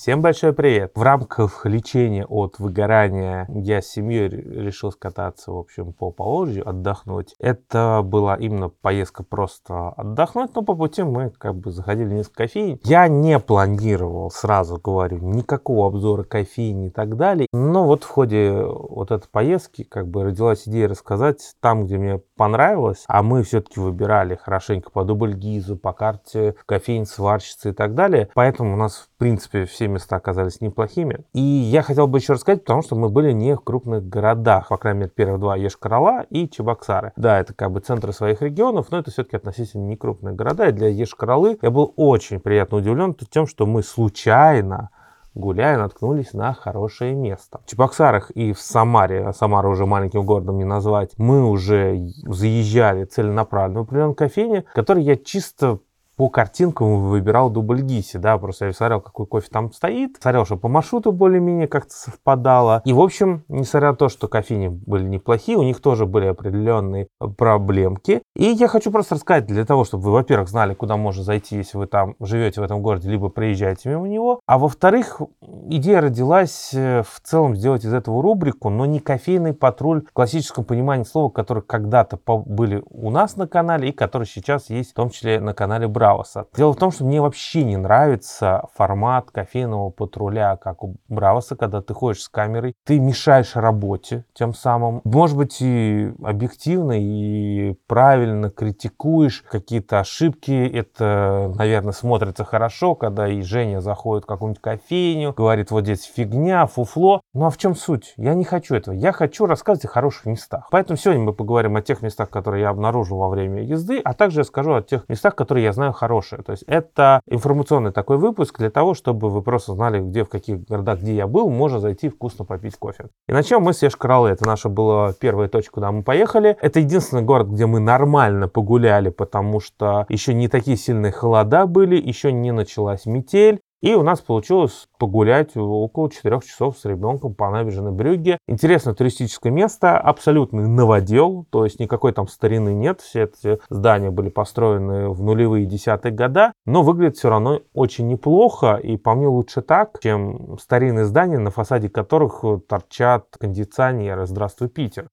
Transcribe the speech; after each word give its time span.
Всем 0.00 0.22
большой 0.22 0.54
привет! 0.54 0.92
В 0.94 1.02
рамках 1.02 1.66
лечения 1.66 2.24
от 2.24 2.58
выгорания 2.58 3.46
я 3.50 3.82
с 3.82 3.86
семьей 3.86 4.30
решил 4.30 4.92
скататься, 4.92 5.52
в 5.52 5.58
общем, 5.58 5.92
по 5.92 6.10
Поволжью, 6.10 6.66
отдохнуть. 6.66 7.34
Это 7.38 8.00
была 8.02 8.34
именно 8.36 8.70
поездка 8.70 9.22
просто 9.22 9.90
отдохнуть, 9.90 10.54
но 10.54 10.62
по 10.62 10.74
пути 10.74 11.02
мы 11.02 11.28
как 11.28 11.56
бы 11.56 11.70
заходили 11.70 12.06
в 12.08 12.12
несколько 12.14 12.44
кофеин. 12.44 12.80
Я 12.82 13.08
не 13.08 13.38
планировал, 13.38 14.30
сразу 14.30 14.80
говорю, 14.82 15.18
никакого 15.18 15.88
обзора 15.88 16.22
кофеин 16.22 16.86
и 16.86 16.88
так 16.88 17.18
далее. 17.18 17.46
Но 17.52 17.84
вот 17.84 18.04
в 18.04 18.08
ходе 18.08 18.54
вот 18.54 19.10
этой 19.10 19.28
поездки 19.28 19.84
как 19.84 20.08
бы 20.08 20.24
родилась 20.24 20.66
идея 20.66 20.88
рассказать 20.88 21.56
там, 21.60 21.84
где 21.84 21.98
мне 21.98 22.22
понравилось, 22.38 23.04
а 23.06 23.22
мы 23.22 23.42
все-таки 23.42 23.78
выбирали 23.78 24.34
хорошенько 24.34 24.90
по 24.90 25.04
дубльгизу, 25.04 25.76
по 25.76 25.92
карте 25.92 26.54
кофеин, 26.64 27.04
сварщицы 27.04 27.68
и 27.68 27.72
так 27.72 27.94
далее. 27.94 28.30
Поэтому 28.32 28.72
у 28.72 28.76
нас, 28.78 28.94
в 28.96 29.18
принципе, 29.18 29.66
все 29.66 29.89
места 29.90 30.16
оказались 30.16 30.60
неплохими. 30.60 31.24
И 31.32 31.40
я 31.40 31.82
хотел 31.82 32.06
бы 32.06 32.18
еще 32.18 32.34
рассказать, 32.34 32.62
потому 32.62 32.82
что 32.82 32.96
мы 32.96 33.08
были 33.08 33.32
не 33.32 33.54
в 33.54 33.60
крупных 33.60 34.08
городах, 34.08 34.68
по 34.68 34.76
крайней 34.76 35.00
мере, 35.00 35.12
первых 35.14 35.40
два 35.40 35.56
Ешкарала 35.56 36.22
и 36.30 36.48
Чебоксары. 36.48 37.12
Да, 37.16 37.38
это 37.38 37.54
как 37.54 37.70
бы 37.72 37.80
центры 37.80 38.12
своих 38.12 38.42
регионов, 38.42 38.88
но 38.90 38.98
это 38.98 39.10
все-таки 39.10 39.36
относительно 39.36 39.86
не 39.86 39.96
крупные 39.96 40.34
города. 40.34 40.68
И 40.68 40.72
для 40.72 40.88
Ешкаралы 40.88 41.58
я 41.60 41.70
был 41.70 41.92
очень 41.96 42.40
приятно 42.40 42.78
удивлен 42.78 43.14
тем, 43.30 43.46
что 43.46 43.66
мы 43.66 43.82
случайно 43.82 44.90
гуляя, 45.34 45.78
наткнулись 45.78 46.32
на 46.32 46.54
хорошее 46.54 47.14
место. 47.14 47.60
В 47.64 47.70
Чебоксарах 47.70 48.30
и 48.32 48.52
в 48.52 48.60
Самаре, 48.60 49.26
а 49.26 49.32
Самара 49.32 49.68
уже 49.68 49.86
маленьким 49.86 50.24
городом 50.24 50.58
не 50.58 50.64
назвать, 50.64 51.12
мы 51.18 51.48
уже 51.48 52.08
заезжали 52.26 53.04
целенаправленно 53.04 53.80
в 53.80 53.82
определенную 53.84 54.14
кофейне, 54.14 54.64
которой 54.74 55.04
я 55.04 55.16
чисто 55.16 55.80
по 56.20 56.28
картинкам 56.28 57.08
выбирал 57.08 57.48
дубль 57.48 57.80
Гиси, 57.80 58.18
да, 58.18 58.36
просто 58.36 58.66
я 58.66 58.72
смотрел, 58.74 59.00
какой 59.00 59.24
кофе 59.24 59.48
там 59.50 59.72
стоит, 59.72 60.18
смотрел, 60.20 60.44
что 60.44 60.58
по 60.58 60.68
маршруту 60.68 61.12
более-менее 61.12 61.66
как-то 61.66 61.94
совпадало. 61.94 62.82
И, 62.84 62.92
в 62.92 63.00
общем, 63.00 63.42
несмотря 63.48 63.92
на 63.92 63.96
то, 63.96 64.10
что 64.10 64.28
кофейни 64.28 64.68
были 64.68 65.04
неплохие, 65.04 65.56
у 65.56 65.62
них 65.62 65.80
тоже 65.80 66.04
были 66.04 66.26
определенные 66.26 67.08
проблемки. 67.38 68.20
И 68.36 68.44
я 68.44 68.68
хочу 68.68 68.90
просто 68.90 69.14
рассказать 69.14 69.46
для 69.46 69.64
того, 69.64 69.84
чтобы 69.84 70.02
вы, 70.02 70.12
во-первых, 70.12 70.50
знали, 70.50 70.74
куда 70.74 70.98
можно 70.98 71.22
зайти, 71.22 71.56
если 71.56 71.78
вы 71.78 71.86
там 71.86 72.16
живете 72.20 72.60
в 72.60 72.64
этом 72.64 72.82
городе, 72.82 73.08
либо 73.08 73.30
проезжаете 73.30 73.88
мимо 73.88 74.06
него. 74.06 74.40
А 74.46 74.58
во-вторых, 74.58 75.22
идея 75.70 76.02
родилась 76.02 76.74
э, 76.74 77.02
в 77.02 77.20
целом 77.22 77.56
сделать 77.56 77.86
из 77.86 77.94
этого 77.94 78.22
рубрику, 78.22 78.68
но 78.68 78.84
не 78.84 79.00
кофейный 79.00 79.54
патруль 79.54 80.04
в 80.06 80.12
классическом 80.12 80.64
понимании 80.64 81.04
слова, 81.04 81.30
которые 81.30 81.64
когда-то 81.64 82.18
были 82.26 82.82
у 82.90 83.08
нас 83.08 83.36
на 83.36 83.48
канале 83.48 83.88
и 83.88 83.92
которые 83.92 84.26
сейчас 84.26 84.68
есть 84.68 84.90
в 84.90 84.94
том 84.94 85.08
числе 85.08 85.40
на 85.40 85.54
канале 85.54 85.88
Бра 85.88 86.09
Бравоса. 86.10 86.46
Дело 86.56 86.72
в 86.72 86.76
том, 86.76 86.90
что 86.90 87.04
мне 87.04 87.20
вообще 87.20 87.62
не 87.62 87.76
нравится 87.76 88.64
формат 88.74 89.30
кофейного 89.30 89.90
патруля, 89.90 90.56
как 90.56 90.82
у 90.82 90.96
Бравоса, 91.08 91.56
когда 91.56 91.80
ты 91.80 91.94
ходишь 91.94 92.22
с 92.22 92.28
камерой, 92.28 92.74
ты 92.84 92.98
мешаешь 92.98 93.54
работе 93.54 94.24
тем 94.32 94.54
самым. 94.54 95.00
Может 95.04 95.36
быть, 95.36 95.58
и 95.60 96.12
объективно, 96.22 96.94
и 96.98 97.74
правильно 97.86 98.50
критикуешь 98.50 99.44
какие-то 99.48 100.00
ошибки. 100.00 100.66
Это, 100.66 101.52
наверное, 101.56 101.92
смотрится 101.92 102.44
хорошо, 102.44 102.94
когда 102.94 103.28
и 103.28 103.42
Женя 103.42 103.80
заходит 103.80 104.24
в 104.24 104.26
какую-нибудь 104.26 104.60
кофейню, 104.60 105.34
говорит, 105.36 105.70
вот 105.70 105.84
здесь 105.84 106.04
фигня, 106.04 106.66
фуфло. 106.66 107.20
Ну 107.34 107.46
а 107.46 107.50
в 107.50 107.56
чем 107.56 107.76
суть? 107.76 108.14
Я 108.16 108.34
не 108.34 108.44
хочу 108.44 108.74
этого. 108.74 108.94
Я 108.94 109.12
хочу 109.12 109.46
рассказывать 109.46 109.84
о 109.84 109.88
хороших 109.88 110.26
местах. 110.26 110.68
Поэтому 110.70 110.96
сегодня 110.96 111.22
мы 111.22 111.32
поговорим 111.32 111.76
о 111.76 111.82
тех 111.82 112.02
местах, 112.02 112.30
которые 112.30 112.62
я 112.62 112.70
обнаружил 112.70 113.18
во 113.18 113.28
время 113.28 113.62
езды, 113.62 114.00
а 114.02 114.14
также 114.14 114.40
я 114.40 114.44
скажу 114.44 114.74
о 114.74 114.82
тех 114.82 115.08
местах, 115.08 115.34
которые 115.34 115.64
я 115.64 115.72
знаю 115.72 115.89
хорошее. 115.92 116.42
То 116.42 116.52
есть 116.52 116.64
это 116.66 117.20
информационный 117.26 117.92
такой 117.92 118.18
выпуск 118.18 118.58
для 118.58 118.70
того, 118.70 118.94
чтобы 118.94 119.30
вы 119.30 119.42
просто 119.42 119.74
знали, 119.74 120.00
где, 120.00 120.24
в 120.24 120.28
каких 120.28 120.64
городах, 120.64 121.00
где 121.00 121.14
я 121.14 121.26
был, 121.26 121.50
можно 121.50 121.78
зайти 121.78 122.08
вкусно 122.08 122.44
попить 122.44 122.76
кофе. 122.76 123.08
И 123.28 123.32
начнем 123.32 123.62
мы 123.62 123.72
с 123.72 123.82
Ешкаралы. 123.82 124.30
Это 124.30 124.46
наша 124.46 124.68
была 124.68 125.12
первая 125.12 125.48
точка, 125.48 125.74
куда 125.74 125.92
мы 125.92 126.02
поехали. 126.02 126.56
Это 126.60 126.80
единственный 126.80 127.22
город, 127.22 127.48
где 127.48 127.66
мы 127.66 127.80
нормально 127.80 128.48
погуляли, 128.48 129.10
потому 129.10 129.60
что 129.60 130.06
еще 130.08 130.34
не 130.34 130.48
такие 130.48 130.76
сильные 130.76 131.12
холода 131.12 131.66
были, 131.66 131.96
еще 131.96 132.32
не 132.32 132.52
началась 132.52 133.06
метель. 133.06 133.60
И 133.82 133.94
у 133.94 134.02
нас 134.02 134.20
получилось 134.20 134.88
погулять 134.98 135.56
около 135.56 136.10
4 136.10 136.40
часов 136.40 136.76
с 136.78 136.84
ребенком 136.84 137.34
по 137.34 137.48
набережной 137.50 137.92
Брюгге. 137.92 138.36
Интересное 138.46 138.92
туристическое 138.92 139.50
место, 139.50 139.98
абсолютный 139.98 140.68
новодел, 140.68 141.46
то 141.48 141.64
есть 141.64 141.80
никакой 141.80 142.12
там 142.12 142.28
старины 142.28 142.74
нет. 142.74 143.00
Все 143.00 143.24
эти 143.24 143.58
здания 143.70 144.10
были 144.10 144.28
построены 144.28 145.08
в 145.08 145.22
нулевые 145.22 145.64
десятые 145.64 146.12
года, 146.12 146.52
но 146.66 146.82
выглядит 146.82 147.16
все 147.16 147.30
равно 147.30 147.60
очень 147.72 148.06
неплохо, 148.06 148.74
и 148.74 148.98
по 148.98 149.14
мне 149.14 149.28
лучше 149.28 149.62
так, 149.62 149.98
чем 150.02 150.58
старинные 150.58 151.06
здания, 151.06 151.38
на 151.38 151.50
фасаде 151.50 151.88
которых 151.88 152.44
торчат 152.68 153.28
кондиционеры 153.38 154.26
«Здравствуй, 154.26 154.68
Питер». 154.68 155.08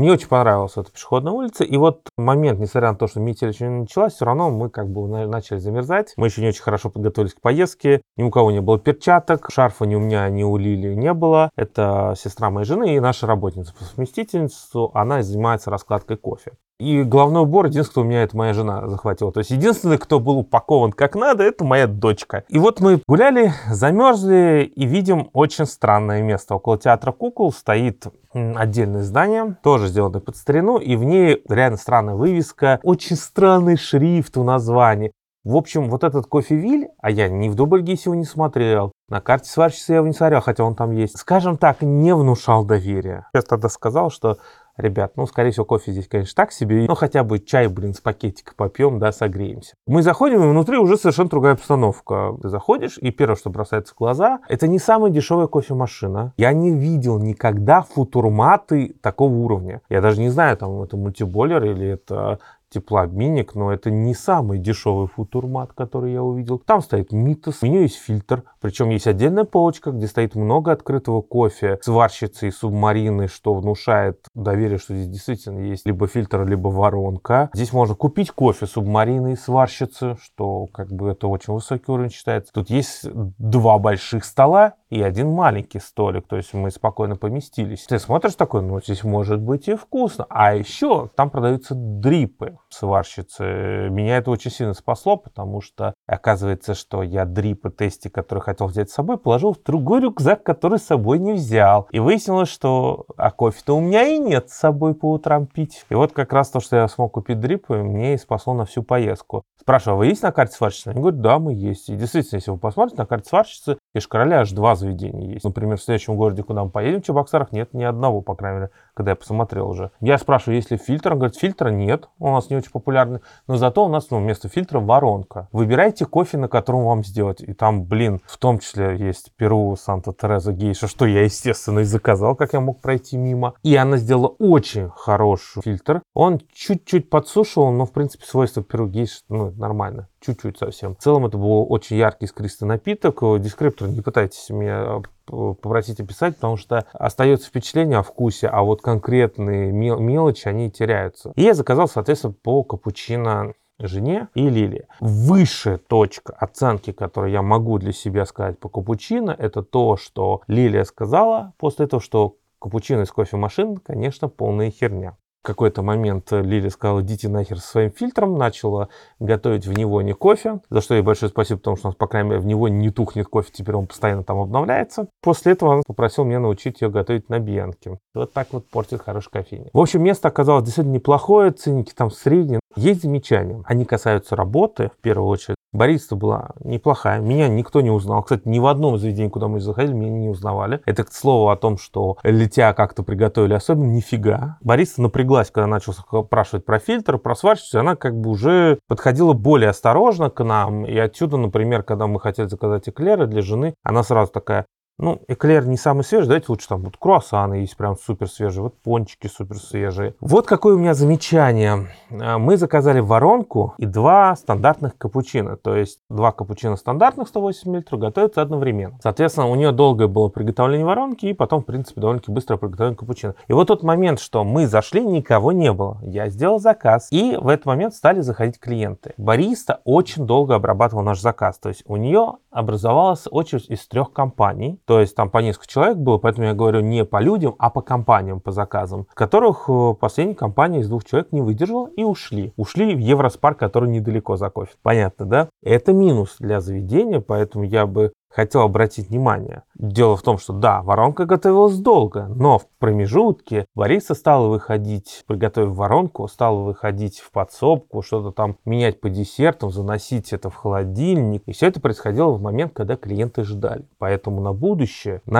Мне 0.00 0.12
очень 0.12 0.28
понравилась 0.28 0.78
эта 0.78 0.90
пешеходная 0.90 1.34
улица. 1.34 1.62
И 1.62 1.76
вот 1.76 2.08
момент, 2.16 2.58
несмотря 2.58 2.92
на 2.92 2.96
то, 2.96 3.06
что 3.06 3.20
метель 3.20 3.50
еще 3.50 3.68
не 3.68 3.80
началась, 3.80 4.14
все 4.14 4.24
равно 4.24 4.48
мы 4.48 4.70
как 4.70 4.88
бы 4.88 5.06
начали 5.26 5.58
замерзать. 5.58 6.14
Мы 6.16 6.28
еще 6.28 6.40
не 6.40 6.48
очень 6.48 6.62
хорошо 6.62 6.88
подготовились 6.88 7.34
к 7.34 7.42
поездке. 7.42 8.00
Ни 8.16 8.22
у 8.22 8.30
кого 8.30 8.50
не 8.50 8.62
было 8.62 8.78
перчаток. 8.78 9.50
Шарфа 9.52 9.84
ни 9.84 9.94
у 9.94 10.00
меня, 10.00 10.26
ни 10.30 10.42
у 10.42 10.56
Лили 10.56 10.94
не 10.94 11.12
было. 11.12 11.50
Это 11.54 12.14
сестра 12.16 12.48
моей 12.48 12.64
жены 12.64 12.96
и 12.96 13.00
наша 13.00 13.26
работница 13.26 13.74
по 13.78 13.84
совместительству. 13.84 14.90
Она 14.94 15.22
занимается 15.22 15.70
раскладкой 15.70 16.16
кофе. 16.16 16.52
И 16.78 17.02
головной 17.02 17.42
убор, 17.42 17.66
единственное, 17.66 18.06
у 18.06 18.08
меня, 18.08 18.22
это 18.22 18.34
моя 18.34 18.54
жена 18.54 18.88
захватила. 18.88 19.30
То 19.30 19.40
есть 19.40 19.50
единственный, 19.50 19.98
кто 19.98 20.18
был 20.18 20.38
упакован 20.38 20.92
как 20.92 21.14
надо, 21.14 21.44
это 21.44 21.62
моя 21.62 21.86
дочка. 21.86 22.44
И 22.48 22.58
вот 22.58 22.80
мы 22.80 23.02
гуляли, 23.06 23.52
замерзли 23.68 24.72
и 24.74 24.86
видим 24.86 25.28
очень 25.34 25.66
странное 25.66 26.22
место. 26.22 26.54
Около 26.54 26.78
театра 26.78 27.12
кукол 27.12 27.52
стоит 27.52 28.06
отдельное 28.32 29.02
здание, 29.02 29.56
тоже 29.62 29.88
сделанное 29.88 30.20
под 30.20 30.36
старину, 30.36 30.78
и 30.78 30.96
в 30.96 31.04
ней 31.04 31.42
реально 31.48 31.76
странная 31.76 32.14
вывеска, 32.14 32.80
очень 32.82 33.16
странный 33.16 33.76
шрифт 33.76 34.36
у 34.36 34.44
названия. 34.44 35.12
В 35.42 35.56
общем, 35.56 35.88
вот 35.88 36.04
этот 36.04 36.26
кофевиль, 36.26 36.88
а 37.00 37.10
я 37.10 37.28
ни 37.28 37.48
в 37.48 37.54
Дубльгисе 37.54 38.02
его 38.06 38.14
не 38.14 38.26
смотрел, 38.26 38.92
на 39.08 39.22
карте 39.22 39.50
сварщицы 39.50 39.92
я 39.92 39.96
его 39.96 40.06
не 40.06 40.12
смотрел, 40.12 40.42
хотя 40.42 40.64
он 40.64 40.74
там 40.74 40.92
есть, 40.92 41.18
скажем 41.18 41.56
так, 41.56 41.80
не 41.80 42.14
внушал 42.14 42.64
доверия. 42.64 43.26
Я 43.32 43.40
тогда 43.40 43.70
сказал, 43.70 44.10
что 44.10 44.36
ребят, 44.76 45.12
ну, 45.16 45.26
скорее 45.26 45.50
всего, 45.50 45.64
кофе 45.64 45.92
здесь, 45.92 46.08
конечно, 46.08 46.34
так 46.34 46.52
себе, 46.52 46.86
но 46.86 46.94
хотя 46.94 47.24
бы 47.24 47.38
чай, 47.38 47.68
блин, 47.68 47.94
с 47.94 48.00
пакетика 48.00 48.54
попьем, 48.56 48.98
да, 48.98 49.12
согреемся. 49.12 49.74
Мы 49.86 50.02
заходим, 50.02 50.42
и 50.42 50.48
внутри 50.48 50.78
уже 50.78 50.96
совершенно 50.96 51.28
другая 51.28 51.54
обстановка. 51.54 52.36
Ты 52.40 52.48
заходишь, 52.48 52.98
и 52.98 53.10
первое, 53.10 53.36
что 53.36 53.50
бросается 53.50 53.94
в 53.94 53.98
глаза, 53.98 54.40
это 54.48 54.66
не 54.66 54.78
самая 54.78 55.10
дешевая 55.10 55.46
кофемашина. 55.46 56.34
Я 56.36 56.52
не 56.52 56.70
видел 56.70 57.18
никогда 57.18 57.82
футурматы 57.82 58.94
такого 59.02 59.32
уровня. 59.32 59.82
Я 59.88 60.00
даже 60.00 60.20
не 60.20 60.28
знаю, 60.28 60.56
там, 60.56 60.82
это 60.82 60.96
мультиболер 60.96 61.64
или 61.64 61.88
это 61.88 62.38
теплообменник, 62.70 63.54
но 63.54 63.72
это 63.72 63.90
не 63.90 64.14
самый 64.14 64.58
дешевый 64.58 65.08
футурмат, 65.08 65.72
который 65.72 66.12
я 66.12 66.22
увидел. 66.22 66.58
Там 66.58 66.80
стоит 66.80 67.12
Митас, 67.12 67.62
у 67.62 67.66
нее 67.66 67.82
есть 67.82 67.96
фильтр, 67.96 68.44
причем 68.60 68.90
есть 68.90 69.06
отдельная 69.06 69.44
полочка, 69.44 69.90
где 69.90 70.06
стоит 70.06 70.34
много 70.34 70.72
открытого 70.72 71.20
кофе, 71.20 71.78
сварщицы 71.82 72.48
и 72.48 72.50
субмарины, 72.50 73.28
что 73.28 73.54
внушает 73.54 74.26
доверие, 74.34 74.78
что 74.78 74.94
здесь 74.94 75.08
действительно 75.08 75.60
есть 75.60 75.84
либо 75.84 76.06
фильтр, 76.06 76.46
либо 76.46 76.68
воронка. 76.68 77.50
Здесь 77.52 77.72
можно 77.72 77.94
купить 77.94 78.30
кофе 78.30 78.66
субмарины 78.66 79.32
и 79.32 79.36
сварщицы, 79.36 80.16
что 80.22 80.66
как 80.72 80.92
бы 80.92 81.10
это 81.10 81.26
очень 81.26 81.52
высокий 81.52 81.90
уровень 81.90 82.10
считается. 82.10 82.52
Тут 82.52 82.70
есть 82.70 83.06
два 83.12 83.78
больших 83.78 84.24
стола 84.24 84.74
и 84.90 85.02
один 85.02 85.30
маленький 85.30 85.78
столик, 85.80 86.26
то 86.26 86.36
есть 86.36 86.54
мы 86.54 86.70
спокойно 86.70 87.16
поместились. 87.16 87.84
Ты 87.86 87.98
смотришь 87.98 88.34
такой, 88.34 88.62
ну 88.62 88.80
здесь 88.80 89.04
может 89.04 89.40
быть 89.40 89.68
и 89.68 89.74
вкусно. 89.74 90.26
А 90.28 90.54
еще 90.54 91.08
там 91.14 91.30
продаются 91.30 91.74
дрипы 91.74 92.58
сварщицы. 92.68 93.88
Меня 93.90 94.18
это 94.18 94.30
очень 94.30 94.50
сильно 94.50 94.74
спасло, 94.74 95.16
потому 95.16 95.60
что 95.60 95.94
оказывается, 96.10 96.74
что 96.74 97.02
я 97.02 97.24
дрипы 97.24 97.70
тести, 97.70 98.08
которые 98.08 98.42
хотел 98.42 98.66
взять 98.66 98.90
с 98.90 98.94
собой, 98.94 99.16
положил 99.16 99.54
в 99.54 99.62
другой 99.62 100.00
рюкзак, 100.00 100.42
который 100.42 100.78
с 100.78 100.84
собой 100.84 101.18
не 101.18 101.32
взял. 101.32 101.88
И 101.92 102.00
выяснилось, 102.00 102.48
что 102.48 103.06
а 103.16 103.30
кофе-то 103.30 103.76
у 103.76 103.80
меня 103.80 104.06
и 104.06 104.18
нет 104.18 104.50
с 104.50 104.54
собой 104.54 104.94
по 104.94 105.12
утрам 105.12 105.46
пить. 105.46 105.84
И 105.88 105.94
вот 105.94 106.12
как 106.12 106.32
раз 106.32 106.50
то, 106.50 106.60
что 106.60 106.76
я 106.76 106.88
смог 106.88 107.12
купить 107.12 107.40
дрипы, 107.40 107.76
мне 107.76 108.14
и 108.14 108.18
спасло 108.18 108.54
на 108.54 108.64
всю 108.64 108.82
поездку. 108.82 109.42
Спрашиваю, 109.60 109.94
а 109.94 109.98
вы 109.98 110.06
есть 110.06 110.22
на 110.22 110.32
карте 110.32 110.56
сварщицы? 110.56 110.88
Они 110.88 111.00
говорят, 111.00 111.20
да, 111.20 111.38
мы 111.38 111.52
есть. 111.52 111.90
И 111.90 111.96
действительно, 111.96 112.38
если 112.38 112.50
вы 112.50 112.56
посмотрите, 112.56 112.96
на 112.96 113.06
карте 113.06 113.28
сварщицы 113.28 113.78
Кишкороля 113.94 114.40
аж 114.40 114.52
два 114.52 114.74
заведения 114.74 115.34
есть. 115.34 115.44
Например, 115.44 115.76
в 115.76 115.82
следующем 115.82 116.16
городе, 116.16 116.42
куда 116.42 116.64
мы 116.64 116.70
поедем, 116.70 117.02
в 117.02 117.04
Чебоксарах, 117.04 117.52
нет 117.52 117.74
ни 117.74 117.84
одного, 117.84 118.22
по 118.22 118.34
крайней 118.34 118.60
мере, 118.60 118.70
когда 118.94 119.12
я 119.12 119.16
посмотрел 119.16 119.68
уже. 119.68 119.90
Я 120.00 120.16
спрашиваю, 120.16 120.56
есть 120.56 120.70
ли 120.70 120.76
фильтр? 120.76 121.12
Он 121.12 121.18
говорит, 121.18 121.36
фильтра 121.36 121.68
нет, 121.68 122.08
у 122.18 122.30
нас 122.30 122.48
не 122.50 122.56
очень 122.56 122.70
популярный, 122.70 123.20
но 123.46 123.56
зато 123.56 123.84
у 123.84 123.88
нас 123.88 124.10
ну, 124.10 124.18
вместо 124.18 124.48
фильтра 124.48 124.80
воронка. 124.80 125.48
Выбирайте 125.52 125.99
выбирайте 126.00 126.06
кофе, 126.06 126.38
на 126.38 126.48
котором 126.48 126.84
вам 126.84 127.04
сделать. 127.04 127.40
И 127.40 127.52
там, 127.52 127.84
блин, 127.84 128.20
в 128.26 128.36
том 128.38 128.58
числе 128.58 128.96
есть 128.96 129.32
Перу, 129.36 129.76
Санта-Тереза, 129.76 130.52
Гейша, 130.52 130.88
что 130.88 131.06
я, 131.06 131.24
естественно, 131.24 131.80
и 131.80 131.84
заказал, 131.84 132.34
как 132.36 132.52
я 132.52 132.60
мог 132.60 132.80
пройти 132.80 133.16
мимо. 133.16 133.54
И 133.62 133.76
она 133.76 133.96
сделала 133.96 134.28
очень 134.38 134.90
хороший 134.90 135.62
фильтр. 135.62 136.02
Он 136.14 136.40
чуть-чуть 136.52 137.10
подсушивал, 137.10 137.72
но, 137.72 137.86
в 137.86 137.92
принципе, 137.92 138.24
свойства 138.26 138.62
Перу, 138.62 138.86
Гейша, 138.86 139.20
ну, 139.28 139.50
нормально 139.52 140.08
чуть-чуть 140.20 140.58
совсем. 140.58 140.94
В 140.94 140.98
целом 140.98 141.26
это 141.26 141.38
был 141.38 141.66
очень 141.70 141.96
яркий 141.96 142.26
искристый 142.26 142.68
напиток. 142.68 143.20
Дескриптор 143.40 143.88
не 143.88 144.02
пытайтесь 144.02 144.50
меня 144.50 145.00
э, 145.30 145.54
попросить 145.54 145.98
описать, 146.00 146.36
потому 146.36 146.56
что 146.56 146.84
остается 146.92 147.48
впечатление 147.48 147.98
о 147.98 148.02
вкусе, 148.02 148.48
а 148.48 148.62
вот 148.62 148.82
конкретные 148.82 149.72
мел 149.72 149.98
мелочи, 149.98 150.46
они 150.46 150.70
теряются. 150.70 151.32
И 151.36 151.42
я 151.42 151.54
заказал, 151.54 151.88
соответственно, 151.88 152.34
по 152.34 152.62
капучино 152.62 153.54
жене 153.86 154.28
и 154.34 154.48
Лилии. 154.48 154.86
Высшая 155.00 155.78
точка 155.78 156.32
оценки, 156.32 156.92
которую 156.92 157.32
я 157.32 157.42
могу 157.42 157.78
для 157.78 157.92
себя 157.92 158.26
сказать 158.26 158.58
по 158.58 158.68
капучино, 158.68 159.34
это 159.36 159.62
то, 159.62 159.96
что 159.96 160.42
Лилия 160.46 160.84
сказала 160.84 161.54
после 161.58 161.86
этого, 161.86 162.02
что 162.02 162.36
капучино 162.60 163.02
из 163.02 163.12
кофемашин, 163.12 163.78
конечно, 163.78 164.28
полная 164.28 164.70
херня. 164.70 165.16
В 165.42 165.46
какой-то 165.46 165.80
момент 165.80 166.30
Лили 166.32 166.68
сказала, 166.68 167.00
идите 167.00 167.30
нахер 167.30 167.58
со 167.60 167.66
своим 167.66 167.90
фильтром, 167.90 168.36
начала 168.36 168.90
готовить 169.18 169.66
в 169.66 169.72
него 169.72 170.02
не 170.02 170.12
кофе, 170.12 170.60
за 170.68 170.82
что 170.82 170.94
ей 170.94 171.02
большое 171.02 171.30
спасибо, 171.30 171.58
потому 171.58 171.78
что, 171.78 171.92
по 171.92 172.06
крайней 172.06 172.28
мере, 172.28 172.40
в 172.42 172.46
него 172.46 172.68
не 172.68 172.90
тухнет 172.90 173.26
кофе, 173.26 173.50
теперь 173.50 173.74
он 173.74 173.86
постоянно 173.86 174.22
там 174.22 174.38
обновляется. 174.38 175.08
После 175.22 175.52
этого 175.52 175.76
он 175.76 175.82
попросил 175.86 176.24
меня 176.24 176.40
научить 176.40 176.82
ее 176.82 176.90
готовить 176.90 177.30
на 177.30 177.38
бьянке. 177.38 177.98
Вот 178.14 178.34
так 178.34 178.48
вот 178.52 178.68
портит 178.68 179.00
хороший 179.00 179.30
кофейник. 179.30 179.70
В 179.72 179.80
общем, 179.80 180.02
место 180.02 180.28
оказалось 180.28 180.64
действительно 180.64 180.94
неплохое, 180.94 181.52
ценники 181.52 181.94
там 181.94 182.10
средние. 182.10 182.60
Есть 182.76 183.02
замечания. 183.02 183.62
Они 183.64 183.86
касаются 183.86 184.36
работы, 184.36 184.90
в 184.98 185.00
первую 185.00 185.28
очередь. 185.28 185.56
Бариста 185.72 186.16
была 186.16 186.50
неплохая. 186.60 187.20
Меня 187.20 187.48
никто 187.48 187.80
не 187.80 187.90
узнал. 187.90 188.22
Кстати, 188.22 188.42
ни 188.46 188.58
в 188.58 188.66
одном 188.66 188.96
из 188.96 189.00
заведений, 189.00 189.30
куда 189.30 189.48
мы 189.48 189.60
заходили, 189.60 189.94
меня 189.94 190.10
не 190.10 190.28
узнавали. 190.28 190.80
Это 190.84 191.04
к 191.04 191.12
слову 191.12 191.50
о 191.50 191.56
том, 191.56 191.78
что 191.78 192.18
летя 192.22 192.72
как-то 192.72 193.02
приготовили 193.02 193.54
особенно, 193.54 193.90
нифига. 193.90 194.58
Бариста 194.62 195.02
напряглась, 195.02 195.50
когда 195.50 195.66
начал 195.66 195.92
спрашивать 195.92 196.64
про 196.64 196.78
фильтр, 196.78 197.18
про 197.18 197.34
сварщицу, 197.34 197.80
она 197.80 197.96
как 197.96 198.18
бы 198.18 198.30
уже 198.30 198.78
подходила 198.88 199.32
более 199.32 199.70
осторожно 199.70 200.30
к 200.30 200.42
нам. 200.42 200.84
И 200.84 200.96
отсюда, 200.96 201.36
например, 201.36 201.82
когда 201.82 202.06
мы 202.06 202.20
хотели 202.20 202.48
заказать 202.48 202.88
эклеры 202.88 203.26
для 203.26 203.42
жены, 203.42 203.74
она 203.82 204.02
сразу 204.02 204.32
такая, 204.32 204.66
ну, 205.00 205.22
эклер 205.28 205.66
не 205.66 205.76
самый 205.76 206.04
свежий, 206.04 206.28
давайте 206.28 206.46
лучше 206.48 206.68
там 206.68 206.82
вот 206.82 206.96
круассаны 206.98 207.54
есть 207.54 207.76
прям 207.76 207.96
супер 207.96 208.28
свежие, 208.28 208.62
вот 208.62 208.76
пончики 208.82 209.26
супер 209.26 209.56
свежие. 209.56 210.14
Вот 210.20 210.46
какое 210.46 210.74
у 210.74 210.78
меня 210.78 210.94
замечание. 210.94 211.88
А, 212.10 212.38
мы 212.38 212.56
заказали 212.56 213.00
воронку 213.00 213.74
и 213.78 213.86
два 213.86 214.36
стандартных 214.36 214.96
капучино, 214.98 215.56
то 215.56 215.74
есть 215.74 216.00
два 216.10 216.32
капучино 216.32 216.76
стандартных 216.76 217.28
180 217.28 217.66
мл 217.66 217.98
готовятся 217.98 218.42
одновременно. 218.42 218.98
Соответственно, 219.02 219.48
у 219.48 219.54
нее 219.54 219.72
долгое 219.72 220.06
было 220.06 220.28
приготовление 220.28 220.86
воронки 220.86 221.26
и 221.26 221.32
потом, 221.32 221.62
в 221.62 221.66
принципе, 221.66 222.00
довольно-таки 222.00 222.32
быстро 222.32 222.56
приготовление 222.58 222.98
капучино. 222.98 223.34
И 223.48 223.52
вот 223.52 223.68
тот 223.68 223.82
момент, 223.82 224.20
что 224.20 224.44
мы 224.44 224.66
зашли, 224.66 225.04
никого 225.04 225.52
не 225.52 225.72
было. 225.72 225.98
Я 226.02 226.28
сделал 226.28 226.58
заказ, 226.58 227.08
и 227.10 227.36
в 227.40 227.48
этот 227.48 227.64
момент 227.66 227.94
стали 227.94 228.20
заходить 228.20 228.58
клиенты. 228.58 229.14
Бариста 229.16 229.80
очень 229.84 230.26
долго 230.26 230.54
обрабатывал 230.54 231.02
наш 231.02 231.20
заказ, 231.20 231.58
то 231.58 231.70
есть 231.70 231.84
у 231.86 231.96
нее 231.96 232.34
образовалась 232.50 233.26
очередь 233.30 233.70
из 233.70 233.86
трех 233.86 234.12
компаний, 234.12 234.80
то 234.90 234.98
есть 234.98 235.14
там 235.14 235.30
по 235.30 235.38
несколько 235.38 235.68
человек 235.68 235.98
было, 235.98 236.18
поэтому 236.18 236.48
я 236.48 236.52
говорю 236.52 236.80
не 236.80 237.04
по 237.04 237.22
людям, 237.22 237.54
а 237.60 237.70
по 237.70 237.80
компаниям, 237.80 238.40
по 238.40 238.50
заказам, 238.50 239.06
которых 239.14 239.66
э, 239.68 239.94
последняя 239.94 240.34
компания 240.34 240.80
из 240.80 240.88
двух 240.88 241.04
человек 241.04 241.30
не 241.30 241.42
выдержала 241.42 241.88
и 241.96 242.02
ушли. 242.02 242.52
Ушли 242.56 242.96
в 242.96 242.98
Евроспарк, 242.98 243.56
который 243.56 243.88
недалеко 243.88 244.34
за 244.34 244.50
кофе. 244.50 244.72
Понятно, 244.82 245.26
да? 245.26 245.48
Это 245.62 245.92
минус 245.92 246.34
для 246.40 246.60
заведения, 246.60 247.20
поэтому 247.20 247.62
я 247.62 247.86
бы 247.86 248.12
хотел 248.30 248.62
обратить 248.62 249.08
внимание. 249.10 249.64
Дело 249.74 250.16
в 250.16 250.22
том, 250.22 250.38
что 250.38 250.52
да, 250.52 250.82
воронка 250.82 251.26
готовилась 251.26 251.76
долго, 251.78 252.26
но 252.28 252.58
в 252.58 252.66
промежутке 252.78 253.66
Бориса 253.74 254.14
стала 254.14 254.48
выходить, 254.48 255.24
приготовив 255.26 255.74
воронку, 255.74 256.26
стала 256.28 256.60
выходить 256.62 257.18
в 257.18 257.30
подсобку, 257.30 258.02
что-то 258.02 258.30
там 258.30 258.56
менять 258.64 259.00
по 259.00 259.10
десертам, 259.10 259.70
заносить 259.70 260.32
это 260.32 260.48
в 260.48 260.54
холодильник. 260.54 261.42
И 261.46 261.52
все 261.52 261.66
это 261.66 261.80
происходило 261.80 262.30
в 262.30 262.40
момент, 262.40 262.72
когда 262.72 262.96
клиенты 262.96 263.42
ждали. 263.42 263.84
Поэтому 263.98 264.40
на 264.40 264.52
будущее, 264.52 265.22
в 265.26 265.30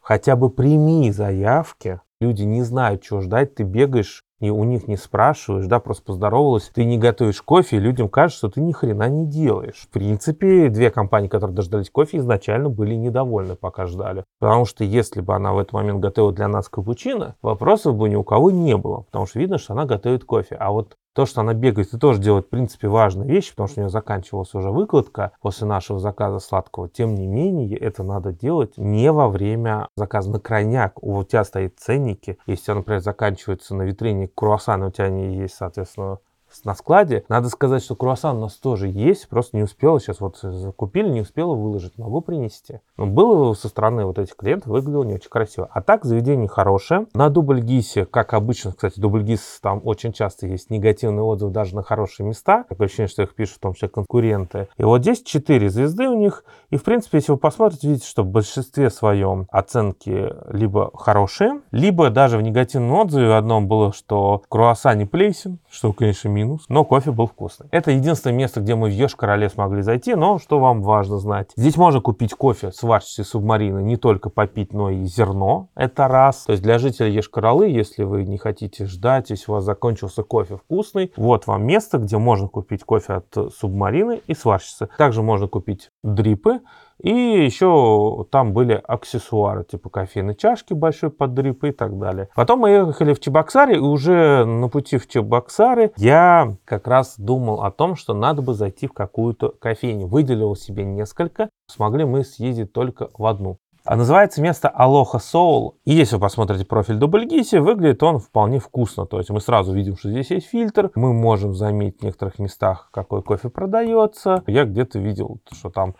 хотя 0.00 0.36
бы 0.36 0.50
прими 0.50 1.10
заявки, 1.10 2.00
люди 2.20 2.42
не 2.42 2.62
знают, 2.62 3.02
чего 3.02 3.20
ждать, 3.20 3.54
ты 3.54 3.62
бегаешь 3.62 4.24
и 4.42 4.50
у 4.50 4.64
них 4.64 4.88
не 4.88 4.96
спрашиваешь, 4.96 5.66
да, 5.66 5.78
просто 5.78 6.02
поздоровалась, 6.02 6.68
ты 6.74 6.84
не 6.84 6.98
готовишь 6.98 7.40
кофе, 7.42 7.76
и 7.76 7.80
людям 7.80 8.08
кажется, 8.08 8.38
что 8.38 8.48
ты 8.50 8.60
ни 8.60 8.72
хрена 8.72 9.08
не 9.08 9.24
делаешь. 9.24 9.86
В 9.86 9.88
принципе, 9.88 10.68
две 10.68 10.90
компании, 10.90 11.28
которые 11.28 11.54
дождались 11.54 11.90
кофе, 11.90 12.18
изначально 12.18 12.68
были 12.68 12.96
недовольны, 12.96 13.54
пока 13.54 13.86
ждали. 13.86 14.24
Потому 14.40 14.64
что 14.64 14.82
если 14.82 15.20
бы 15.20 15.34
она 15.36 15.52
в 15.52 15.58
этот 15.60 15.72
момент 15.72 16.00
готовила 16.00 16.32
для 16.32 16.48
нас 16.48 16.68
капучино, 16.68 17.36
вопросов 17.40 17.94
бы 17.94 18.08
ни 18.08 18.16
у 18.16 18.24
кого 18.24 18.50
не 18.50 18.76
было, 18.76 19.02
потому 19.02 19.26
что 19.26 19.38
видно, 19.38 19.58
что 19.58 19.74
она 19.74 19.84
готовит 19.84 20.24
кофе. 20.24 20.56
А 20.56 20.72
вот 20.72 20.96
то, 21.14 21.26
что 21.26 21.42
она 21.42 21.54
бегает 21.54 21.92
и 21.92 21.98
тоже 21.98 22.20
делает, 22.20 22.46
в 22.46 22.50
принципе, 22.50 22.88
важная 22.88 23.26
вещь, 23.26 23.50
потому 23.50 23.68
что 23.68 23.80
у 23.80 23.82
нее 23.82 23.90
заканчивалась 23.90 24.54
уже 24.54 24.70
выкладка 24.70 25.32
после 25.40 25.66
нашего 25.66 25.98
заказа 25.98 26.38
сладкого. 26.38 26.88
Тем 26.88 27.14
не 27.14 27.26
менее, 27.26 27.76
это 27.76 28.02
надо 28.02 28.32
делать 28.32 28.76
не 28.76 29.12
во 29.12 29.28
время 29.28 29.88
заказа 29.96 30.30
на 30.30 30.40
крайняк. 30.40 31.02
У 31.02 31.22
тебя 31.24 31.44
стоит 31.44 31.78
ценники. 31.78 32.38
Если 32.46 32.72
например, 32.72 33.00
заканчивается 33.00 33.74
на 33.74 33.82
витрине 33.82 34.28
круассан, 34.28 34.82
у 34.82 34.90
тебя 34.90 35.06
они 35.06 35.36
есть, 35.36 35.54
соответственно, 35.54 36.18
на 36.64 36.74
складе. 36.74 37.24
Надо 37.28 37.48
сказать, 37.48 37.82
что 37.82 37.96
круассан 37.96 38.36
у 38.36 38.40
нас 38.40 38.54
тоже 38.54 38.88
есть, 38.88 39.28
просто 39.28 39.56
не 39.56 39.62
успела, 39.62 40.00
сейчас 40.00 40.20
вот 40.20 40.38
закупили, 40.38 41.08
не 41.08 41.22
успела 41.22 41.54
выложить, 41.54 41.98
могу 41.98 42.20
принести. 42.20 42.80
Но 42.96 43.06
было 43.06 43.54
со 43.54 43.68
стороны 43.68 44.04
вот 44.04 44.18
этих 44.18 44.36
клиентов, 44.36 44.68
выглядело 44.68 45.04
не 45.04 45.14
очень 45.14 45.30
красиво. 45.30 45.68
А 45.72 45.82
так, 45.82 46.04
заведение 46.04 46.48
хорошее. 46.48 47.06
На 47.14 47.30
Дубльгисе, 47.30 48.04
как 48.04 48.34
обычно, 48.34 48.72
кстати, 48.72 49.00
Дубльгис, 49.00 49.58
там 49.62 49.80
очень 49.84 50.12
часто 50.12 50.46
есть 50.46 50.70
негативные 50.70 51.22
отзывы 51.22 51.52
даже 51.52 51.74
на 51.74 51.82
хорошие 51.82 52.26
места. 52.26 52.64
Такое 52.68 52.86
ощущение, 52.86 53.08
что 53.08 53.22
их 53.22 53.34
пишут 53.34 53.56
в 53.56 53.60
том 53.60 53.74
числе 53.74 53.88
конкуренты. 53.88 54.68
И 54.76 54.84
вот 54.84 55.02
здесь 55.02 55.22
4 55.22 55.68
звезды 55.70 56.08
у 56.08 56.14
них. 56.18 56.44
И, 56.70 56.76
в 56.76 56.84
принципе, 56.84 57.18
если 57.18 57.32
вы 57.32 57.38
посмотрите, 57.38 57.88
видите, 57.88 58.06
что 58.06 58.22
в 58.22 58.26
большинстве 58.26 58.90
своем 58.90 59.46
оценки 59.50 60.32
либо 60.52 60.90
хорошие, 60.94 61.60
либо 61.70 62.10
даже 62.10 62.38
в 62.38 62.42
негативном 62.42 62.92
отзыве 62.94 63.28
в 63.28 63.36
одном 63.36 63.68
было, 63.68 63.92
что 63.92 64.42
круассан 64.48 64.98
не 64.98 65.04
плесен, 65.04 65.58
что, 65.70 65.92
конечно, 65.92 66.28
минус 66.42 66.66
но 66.68 66.84
кофе 66.84 67.12
был 67.12 67.26
вкусный. 67.26 67.68
Это 67.70 67.90
единственное 67.90 68.36
место, 68.36 68.60
где 68.60 68.74
мы 68.74 68.88
в 68.88 68.92
Еш-Короле 68.92 69.48
смогли 69.48 69.82
зайти, 69.82 70.14
но 70.14 70.38
что 70.38 70.58
вам 70.58 70.82
важно 70.82 71.18
знать. 71.18 71.50
Здесь 71.56 71.76
можно 71.76 72.00
купить 72.00 72.34
кофе 72.34 72.72
с 72.72 72.82
варчицей 72.82 73.24
субмарины, 73.24 73.82
не 73.82 73.96
только 73.96 74.30
попить, 74.30 74.72
но 74.72 74.90
и 74.90 75.04
зерно. 75.04 75.68
Это 75.74 76.08
раз. 76.08 76.44
То 76.44 76.52
есть 76.52 76.62
для 76.62 76.78
жителей 76.78 77.12
Еш-Королы, 77.14 77.68
если 77.68 78.04
вы 78.04 78.24
не 78.24 78.38
хотите 78.38 78.86
ждать, 78.86 79.30
если 79.30 79.50
у 79.50 79.54
вас 79.54 79.64
закончился 79.64 80.22
кофе 80.22 80.56
вкусный, 80.56 81.12
вот 81.16 81.46
вам 81.46 81.64
место, 81.64 81.98
где 81.98 82.18
можно 82.18 82.48
купить 82.48 82.84
кофе 82.84 83.14
от 83.14 83.52
субмарины 83.54 84.20
и 84.26 84.34
сварщицы. 84.34 84.88
Также 84.98 85.22
можно 85.22 85.46
купить 85.46 85.90
дрипы, 86.02 86.60
и 87.02 87.44
еще 87.44 88.26
там 88.30 88.52
были 88.52 88.80
аксессуары, 88.86 89.64
типа 89.64 89.90
кофейной 89.90 90.34
чашки 90.34 90.72
большой 90.72 91.10
под 91.10 91.34
дрип 91.34 91.64
и 91.64 91.72
так 91.72 91.98
далее. 91.98 92.28
Потом 92.34 92.60
мы 92.60 92.70
ехали 92.70 93.12
в 93.12 93.20
Чебоксары, 93.20 93.76
и 93.76 93.78
уже 93.78 94.44
на 94.44 94.68
пути 94.68 94.98
в 94.98 95.08
Чебоксары 95.08 95.92
я 95.96 96.56
как 96.64 96.86
раз 96.86 97.14
думал 97.18 97.62
о 97.62 97.70
том, 97.70 97.96
что 97.96 98.14
надо 98.14 98.42
бы 98.42 98.54
зайти 98.54 98.86
в 98.86 98.92
какую-то 98.92 99.50
кофейню. 99.60 100.06
Выделил 100.06 100.54
себе 100.56 100.84
несколько, 100.84 101.48
смогли 101.66 102.04
мы 102.04 102.24
съездить 102.24 102.72
только 102.72 103.08
в 103.16 103.26
одну. 103.26 103.58
А 103.84 103.96
называется 103.96 104.40
место 104.40 104.68
Алоха 104.68 105.18
Soul. 105.18 105.72
И 105.84 105.92
если 105.92 106.14
вы 106.14 106.20
посмотрите 106.20 106.64
профиль 106.64 106.98
Дубльгиси, 106.98 107.56
выглядит 107.56 108.02
он 108.04 108.20
вполне 108.20 108.60
вкусно. 108.60 109.06
То 109.06 109.18
есть 109.18 109.30
мы 109.30 109.40
сразу 109.40 109.72
видим, 109.72 109.96
что 109.96 110.08
здесь 110.08 110.30
есть 110.30 110.46
фильтр. 110.46 110.92
Мы 110.94 111.12
можем 111.12 111.54
заметить 111.54 112.00
в 112.00 112.04
некоторых 112.04 112.38
местах, 112.38 112.90
какой 112.92 113.22
кофе 113.22 113.48
продается. 113.48 114.44
Я 114.46 114.66
где-то 114.66 115.00
видел, 115.00 115.40
что 115.50 115.70
там 115.70 115.96